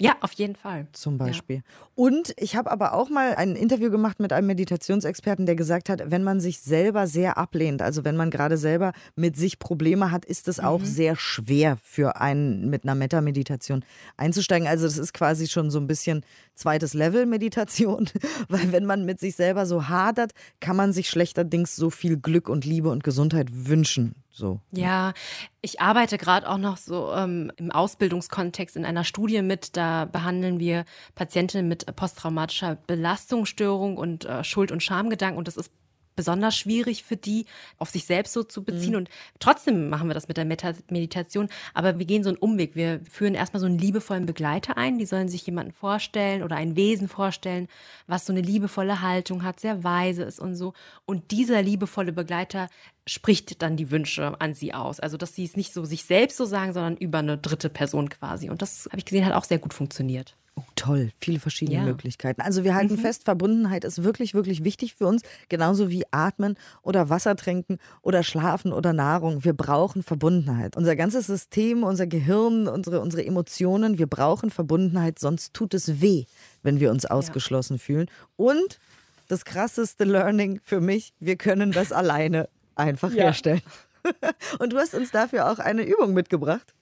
Ja, 0.00 0.16
auf 0.20 0.32
jeden 0.34 0.54
Fall. 0.54 0.86
Zum 0.92 1.18
Beispiel. 1.18 1.56
Ja. 1.56 1.62
Und 1.96 2.32
ich 2.36 2.54
habe 2.54 2.70
aber 2.70 2.94
auch 2.94 3.10
mal 3.10 3.34
ein 3.34 3.56
Interview 3.56 3.90
gemacht 3.90 4.20
mit 4.20 4.32
einem 4.32 4.46
Meditationsexperten, 4.46 5.44
der 5.44 5.56
gesagt 5.56 5.88
hat, 5.88 6.12
wenn 6.12 6.22
man 6.22 6.38
sich 6.38 6.60
selber 6.60 7.08
sehr 7.08 7.36
ablehnt, 7.36 7.82
also 7.82 8.04
wenn 8.04 8.16
man 8.16 8.30
gerade 8.30 8.56
selber 8.56 8.92
mit 9.16 9.36
sich 9.36 9.58
Probleme 9.58 10.12
hat, 10.12 10.24
ist 10.24 10.46
es 10.46 10.58
mhm. 10.58 10.64
auch 10.64 10.84
sehr 10.84 11.16
schwer 11.16 11.78
für 11.82 12.20
einen 12.20 12.70
mit 12.70 12.84
einer 12.84 12.94
Meta-Meditation 12.94 13.84
einzusteigen. 14.16 14.68
Also 14.68 14.84
das 14.84 14.98
ist 14.98 15.12
quasi 15.12 15.48
schon 15.48 15.68
so 15.68 15.80
ein 15.80 15.88
bisschen 15.88 16.24
zweites 16.54 16.94
Level 16.94 17.26
Meditation, 17.26 18.08
weil 18.48 18.70
wenn 18.70 18.84
man 18.84 19.04
mit 19.04 19.18
sich 19.18 19.34
selber 19.34 19.66
so 19.66 19.88
hadert, 19.88 20.30
kann 20.60 20.76
man 20.76 20.92
sich 20.92 21.10
schlechterdings 21.10 21.74
so 21.74 21.90
viel 21.90 22.18
Glück 22.18 22.48
und 22.48 22.64
Liebe 22.64 22.88
und 22.90 23.02
Gesundheit 23.02 23.48
wünschen. 23.50 24.14
So. 24.38 24.60
Ja, 24.70 25.12
ich 25.60 25.80
arbeite 25.80 26.16
gerade 26.16 26.48
auch 26.48 26.58
noch 26.58 26.76
so 26.76 27.12
ähm, 27.12 27.52
im 27.56 27.70
Ausbildungskontext 27.72 28.76
in 28.76 28.84
einer 28.84 29.04
Studie 29.04 29.42
mit. 29.42 29.76
Da 29.76 30.04
behandeln 30.04 30.60
wir 30.60 30.84
Patientinnen 31.14 31.68
mit 31.68 31.84
posttraumatischer 31.96 32.76
Belastungsstörung 32.86 33.98
und 33.98 34.24
äh, 34.24 34.44
Schuld- 34.44 34.72
und 34.72 34.82
Schamgedanken. 34.82 35.38
Und 35.38 35.48
das 35.48 35.56
ist 35.56 35.72
besonders 36.18 36.56
schwierig 36.56 37.04
für 37.04 37.16
die, 37.16 37.46
auf 37.78 37.90
sich 37.90 38.04
selbst 38.04 38.32
so 38.32 38.42
zu 38.42 38.64
beziehen. 38.64 38.90
Mhm. 38.90 38.96
Und 38.96 39.10
trotzdem 39.38 39.88
machen 39.88 40.08
wir 40.08 40.14
das 40.14 40.26
mit 40.26 40.36
der 40.36 40.44
Meta 40.44 40.72
Meditation. 40.90 41.48
Aber 41.74 42.00
wir 42.00 42.06
gehen 42.06 42.24
so 42.24 42.30
einen 42.30 42.38
Umweg. 42.38 42.74
Wir 42.74 43.00
führen 43.08 43.34
erstmal 43.34 43.60
so 43.60 43.66
einen 43.66 43.78
liebevollen 43.78 44.26
Begleiter 44.26 44.76
ein. 44.76 44.98
Die 44.98 45.06
sollen 45.06 45.28
sich 45.28 45.46
jemanden 45.46 45.70
vorstellen 45.70 46.42
oder 46.42 46.56
ein 46.56 46.74
Wesen 46.74 47.06
vorstellen, 47.06 47.68
was 48.08 48.26
so 48.26 48.32
eine 48.32 48.42
liebevolle 48.42 49.00
Haltung 49.00 49.44
hat, 49.44 49.60
sehr 49.60 49.84
weise 49.84 50.24
ist 50.24 50.40
und 50.40 50.56
so. 50.56 50.72
Und 51.06 51.30
dieser 51.30 51.62
liebevolle 51.62 52.12
Begleiter 52.12 52.68
spricht 53.06 53.62
dann 53.62 53.76
die 53.76 53.92
Wünsche 53.92 54.40
an 54.40 54.54
sie 54.54 54.74
aus. 54.74 54.98
Also, 54.98 55.16
dass 55.16 55.36
sie 55.36 55.44
es 55.44 55.56
nicht 55.56 55.72
so 55.72 55.84
sich 55.84 56.04
selbst 56.04 56.36
so 56.36 56.46
sagen, 56.46 56.72
sondern 56.72 56.96
über 56.96 57.18
eine 57.18 57.38
dritte 57.38 57.70
Person 57.70 58.08
quasi. 58.08 58.50
Und 58.50 58.60
das 58.60 58.86
habe 58.86 58.98
ich 58.98 59.04
gesehen, 59.04 59.24
hat 59.24 59.34
auch 59.34 59.44
sehr 59.44 59.58
gut 59.58 59.72
funktioniert. 59.72 60.36
Oh, 60.58 60.64
toll, 60.74 61.10
viele 61.20 61.38
verschiedene 61.38 61.78
ja. 61.78 61.84
Möglichkeiten. 61.84 62.40
Also 62.40 62.64
wir 62.64 62.74
halten 62.74 62.94
mhm. 62.94 62.98
fest, 62.98 63.24
Verbundenheit 63.24 63.84
ist 63.84 64.02
wirklich, 64.02 64.34
wirklich 64.34 64.64
wichtig 64.64 64.94
für 64.94 65.06
uns, 65.06 65.22
genauso 65.48 65.88
wie 65.88 66.04
Atmen 66.10 66.56
oder 66.82 67.10
Wasser 67.10 67.36
trinken 67.36 67.78
oder 68.02 68.24
Schlafen 68.24 68.72
oder 68.72 68.92
Nahrung. 68.92 69.44
Wir 69.44 69.52
brauchen 69.52 70.02
Verbundenheit. 70.02 70.76
Unser 70.76 70.96
ganzes 70.96 71.26
System, 71.28 71.84
unser 71.84 72.08
Gehirn, 72.08 72.66
unsere, 72.66 73.00
unsere 73.00 73.24
Emotionen, 73.24 73.98
wir 73.98 74.08
brauchen 74.08 74.50
Verbundenheit, 74.50 75.20
sonst 75.20 75.54
tut 75.54 75.74
es 75.74 76.00
weh, 76.00 76.24
wenn 76.64 76.80
wir 76.80 76.90
uns 76.90 77.06
ausgeschlossen 77.06 77.74
ja. 77.74 77.78
fühlen. 77.78 78.10
Und 78.36 78.80
das 79.28 79.44
krasseste 79.44 80.04
Learning 80.04 80.60
für 80.64 80.80
mich, 80.80 81.12
wir 81.20 81.36
können 81.36 81.70
das 81.70 81.92
alleine 81.92 82.48
einfach 82.74 83.12
ja. 83.12 83.24
herstellen. 83.24 83.62
Und 84.58 84.72
du 84.72 84.78
hast 84.78 84.94
uns 84.94 85.10
dafür 85.12 85.52
auch 85.52 85.58
eine 85.58 85.82
Übung 85.82 86.14
mitgebracht. 86.14 86.74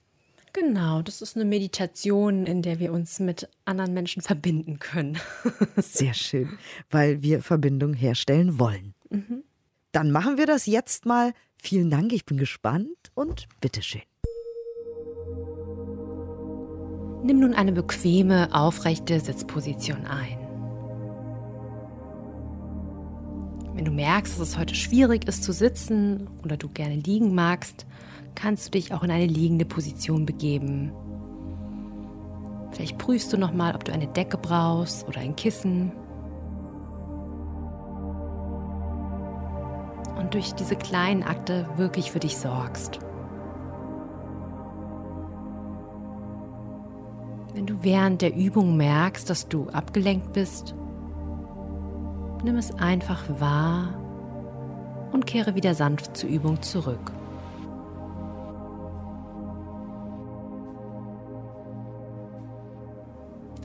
Genau, 0.53 1.01
das 1.01 1.21
ist 1.21 1.35
eine 1.35 1.45
Meditation, 1.45 2.45
in 2.45 2.61
der 2.61 2.79
wir 2.79 2.91
uns 2.91 3.19
mit 3.19 3.49
anderen 3.65 3.93
Menschen 3.93 4.21
verbinden 4.21 4.79
können. 4.79 5.17
Sehr 5.77 6.13
schön, 6.13 6.57
weil 6.89 7.21
wir 7.21 7.41
Verbindung 7.41 7.93
herstellen 7.93 8.59
wollen. 8.59 8.93
Mhm. 9.09 9.43
Dann 9.91 10.11
machen 10.11 10.37
wir 10.37 10.45
das 10.45 10.65
jetzt 10.65 11.05
mal. 11.05 11.33
Vielen 11.57 11.89
Dank, 11.89 12.13
ich 12.13 12.25
bin 12.25 12.37
gespannt 12.37 12.87
und 13.13 13.47
bitteschön. 13.61 14.01
Nimm 17.23 17.39
nun 17.39 17.53
eine 17.53 17.71
bequeme, 17.71 18.53
aufrechte 18.53 19.19
Sitzposition 19.19 20.05
ein. 20.05 20.37
Wenn 23.73 23.85
du 23.85 23.91
merkst, 23.91 24.33
dass 24.33 24.49
es 24.49 24.57
heute 24.57 24.75
schwierig 24.75 25.27
ist 25.27 25.43
zu 25.43 25.51
sitzen 25.51 26.27
oder 26.43 26.57
du 26.57 26.69
gerne 26.69 26.95
liegen 26.95 27.35
magst, 27.35 27.85
kannst 28.37 28.67
du 28.67 28.71
dich 28.71 28.93
auch 28.93 29.03
in 29.03 29.09
eine 29.09 29.25
liegende 29.25 29.65
Position 29.65 30.27
begeben. 30.27 30.93
Vielleicht 32.71 32.99
prüfst 32.99 33.33
du 33.33 33.37
nochmal, 33.37 33.73
ob 33.73 33.83
du 33.83 33.91
eine 33.91 34.07
Decke 34.07 34.37
brauchst 34.37 35.07
oder 35.07 35.21
ein 35.21 35.35
Kissen. 35.35 35.91
Und 40.19 40.35
durch 40.35 40.53
diese 40.53 40.75
kleinen 40.75 41.23
Akte 41.23 41.67
wirklich 41.77 42.11
für 42.11 42.19
dich 42.19 42.37
sorgst. 42.37 42.99
Wenn 47.55 47.65
du 47.65 47.81
während 47.81 48.21
der 48.21 48.35
Übung 48.35 48.77
merkst, 48.77 49.27
dass 49.31 49.49
du 49.49 49.67
abgelenkt 49.69 50.33
bist, 50.33 50.75
nimm 52.43 52.55
es 52.57 52.71
einfach 52.75 53.23
wahr 53.39 53.99
und 55.11 55.25
kehre 55.25 55.55
wieder 55.55 55.73
sanft 55.73 56.15
zur 56.15 56.29
Übung 56.29 56.61
zurück. 56.61 57.16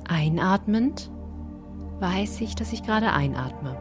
Einatmend 0.08 1.10
weiß 2.00 2.40
ich, 2.40 2.54
dass 2.54 2.72
ich 2.72 2.82
gerade 2.82 3.12
einatme. 3.12 3.76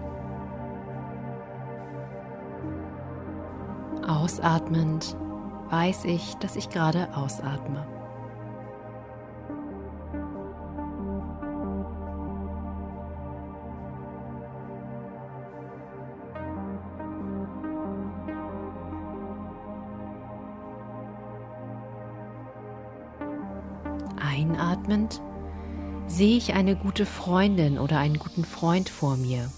Ausatmend 4.07 5.17
weiß 5.69 6.05
ich, 6.05 6.35
dass 6.37 6.55
ich 6.55 6.69
gerade 6.69 7.15
ausatme. 7.15 7.87
Einatmend 24.19 25.21
sehe 26.11 26.35
ich 26.37 26.53
eine 26.53 26.75
gute 26.75 27.05
Freundin 27.05 27.79
oder 27.79 27.97
einen 27.97 28.19
guten 28.19 28.43
Freund 28.43 28.89
vor 28.89 29.15
mir. 29.15 29.49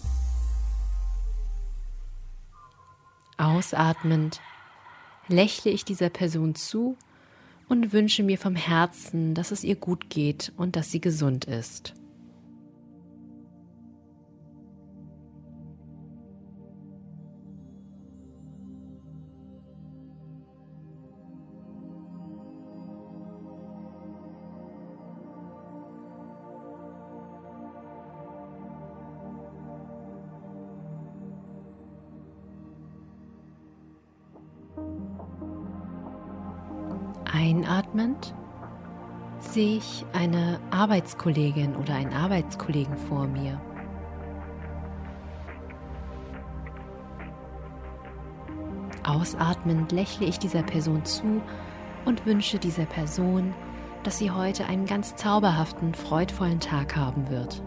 Ausatmend 3.38 4.40
lächle 5.28 5.72
ich 5.72 5.84
dieser 5.84 6.10
Person 6.10 6.54
zu 6.54 6.96
und 7.68 7.92
wünsche 7.92 8.22
mir 8.22 8.38
vom 8.38 8.56
Herzen, 8.56 9.34
dass 9.34 9.52
es 9.52 9.64
ihr 9.64 9.76
gut 9.76 10.10
geht 10.12 10.54
und 10.56 10.76
dass 10.76 10.92
sie 10.92 11.02
gesund 11.02 11.46
ist. 11.46 11.96
Sehe 39.54 39.78
ich 39.78 40.04
eine 40.14 40.60
Arbeitskollegin 40.72 41.76
oder 41.76 41.94
einen 41.94 42.14
Arbeitskollegen 42.14 42.98
vor 42.98 43.28
mir. 43.28 43.62
Ausatmend 49.04 49.92
lächle 49.92 50.26
ich 50.26 50.40
dieser 50.40 50.64
Person 50.64 51.06
zu 51.06 51.42
und 52.06 52.26
wünsche 52.26 52.58
dieser 52.58 52.86
Person, 52.86 53.54
dass 54.02 54.18
sie 54.18 54.32
heute 54.32 54.66
einen 54.66 54.86
ganz 54.86 55.16
zauberhaften, 55.16 55.94
freudvollen 55.94 56.60
Tag 56.60 56.96
haben 56.96 57.30
wird. 57.30 57.62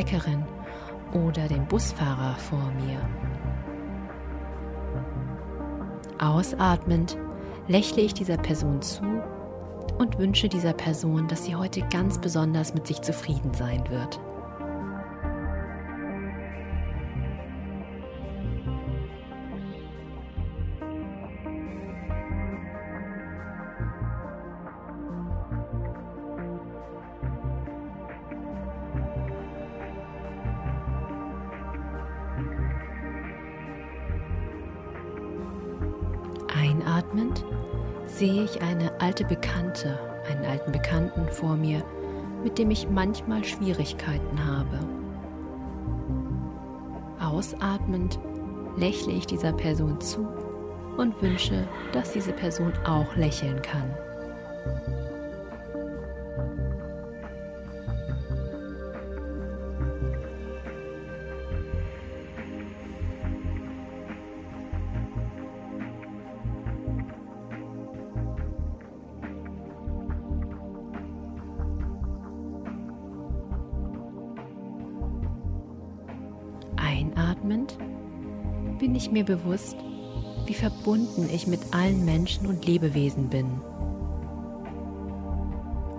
Bäckerin 0.00 0.42
oder 1.12 1.46
den 1.46 1.66
Busfahrer 1.66 2.34
vor 2.36 2.72
mir. 2.72 2.98
Ausatmend 6.18 7.18
lächle 7.68 8.00
ich 8.00 8.14
dieser 8.14 8.38
Person 8.38 8.80
zu 8.80 9.02
und 9.98 10.18
wünsche 10.18 10.48
dieser 10.48 10.72
Person, 10.72 11.28
dass 11.28 11.44
sie 11.44 11.54
heute 11.54 11.82
ganz 11.90 12.18
besonders 12.18 12.72
mit 12.72 12.86
sich 12.86 13.02
zufrieden 13.02 13.52
sein 13.52 13.84
wird. 13.90 14.18
Einatmend 37.10 37.44
sehe 38.06 38.44
ich 38.44 38.62
eine 38.62 38.92
alte 39.00 39.24
Bekannte, 39.24 39.98
einen 40.28 40.44
alten 40.44 40.70
Bekannten 40.70 41.28
vor 41.28 41.56
mir, 41.56 41.82
mit 42.44 42.56
dem 42.56 42.70
ich 42.70 42.88
manchmal 42.88 43.42
Schwierigkeiten 43.42 44.46
habe. 44.46 44.78
Ausatmend 47.20 48.18
lächle 48.76 49.12
ich 49.12 49.26
dieser 49.26 49.52
Person 49.52 50.00
zu 50.00 50.26
und 50.96 51.20
wünsche, 51.20 51.66
dass 51.92 52.12
diese 52.12 52.32
Person 52.32 52.72
auch 52.84 53.14
lächeln 53.16 53.60
kann. 53.62 53.90
Bewusst, 79.30 79.76
wie 80.46 80.54
verbunden 80.54 81.28
ich 81.32 81.46
mit 81.46 81.60
allen 81.72 82.04
Menschen 82.04 82.48
und 82.48 82.66
Lebewesen 82.66 83.28
bin. 83.28 83.60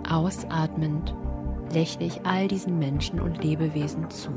Ausatmend 0.09 1.15
lächle 1.73 2.07
ich 2.07 2.25
all 2.25 2.49
diesen 2.49 2.77
Menschen 2.77 3.21
und 3.21 3.41
Lebewesen 3.41 4.09
zu. 4.09 4.31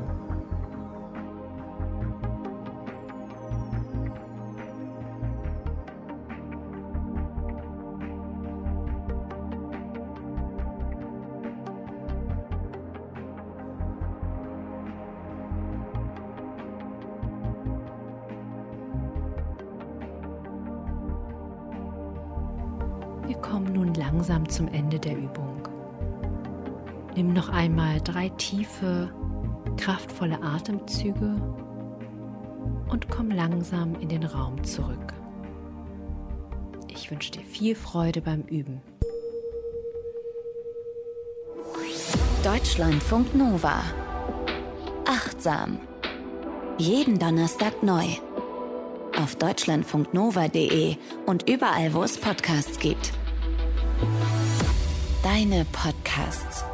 Kommen 23.45 23.75
nun 23.75 23.93
langsam 23.93 24.49
zum 24.49 24.69
Ende 24.69 24.99
der 24.99 25.19
Übung. 25.19 25.69
Nimm 27.15 27.35
noch 27.35 27.51
einmal 27.51 28.01
drei 28.01 28.31
tiefe, 28.31 29.13
kraftvolle 29.77 30.43
Atemzüge 30.43 31.37
und 32.89 33.11
komm 33.11 33.31
langsam 33.31 33.97
in 34.01 34.09
den 34.09 34.25
Raum 34.25 34.65
zurück. 34.65 35.13
Ich 36.89 37.11
wünsche 37.11 37.33
dir 37.33 37.43
viel 37.43 37.75
Freude 37.75 38.23
beim 38.23 38.45
Üben. 38.45 38.81
Deutschlandfunk 42.43 43.35
Nova. 43.35 43.83
Achtsam. 45.07 45.81
Jeden 46.79 47.19
Donnerstag 47.19 47.83
neu. 47.83 48.07
Auf 49.23 49.37
deutschlandfunknova.de 49.37 50.97
und 51.27 51.49
überall, 51.49 51.93
wo 51.93 52.03
es 52.03 52.19
Podcasts 52.19 52.79
gibt. 52.79 53.13
Deine 55.45 55.67
Podcasts. 55.67 56.65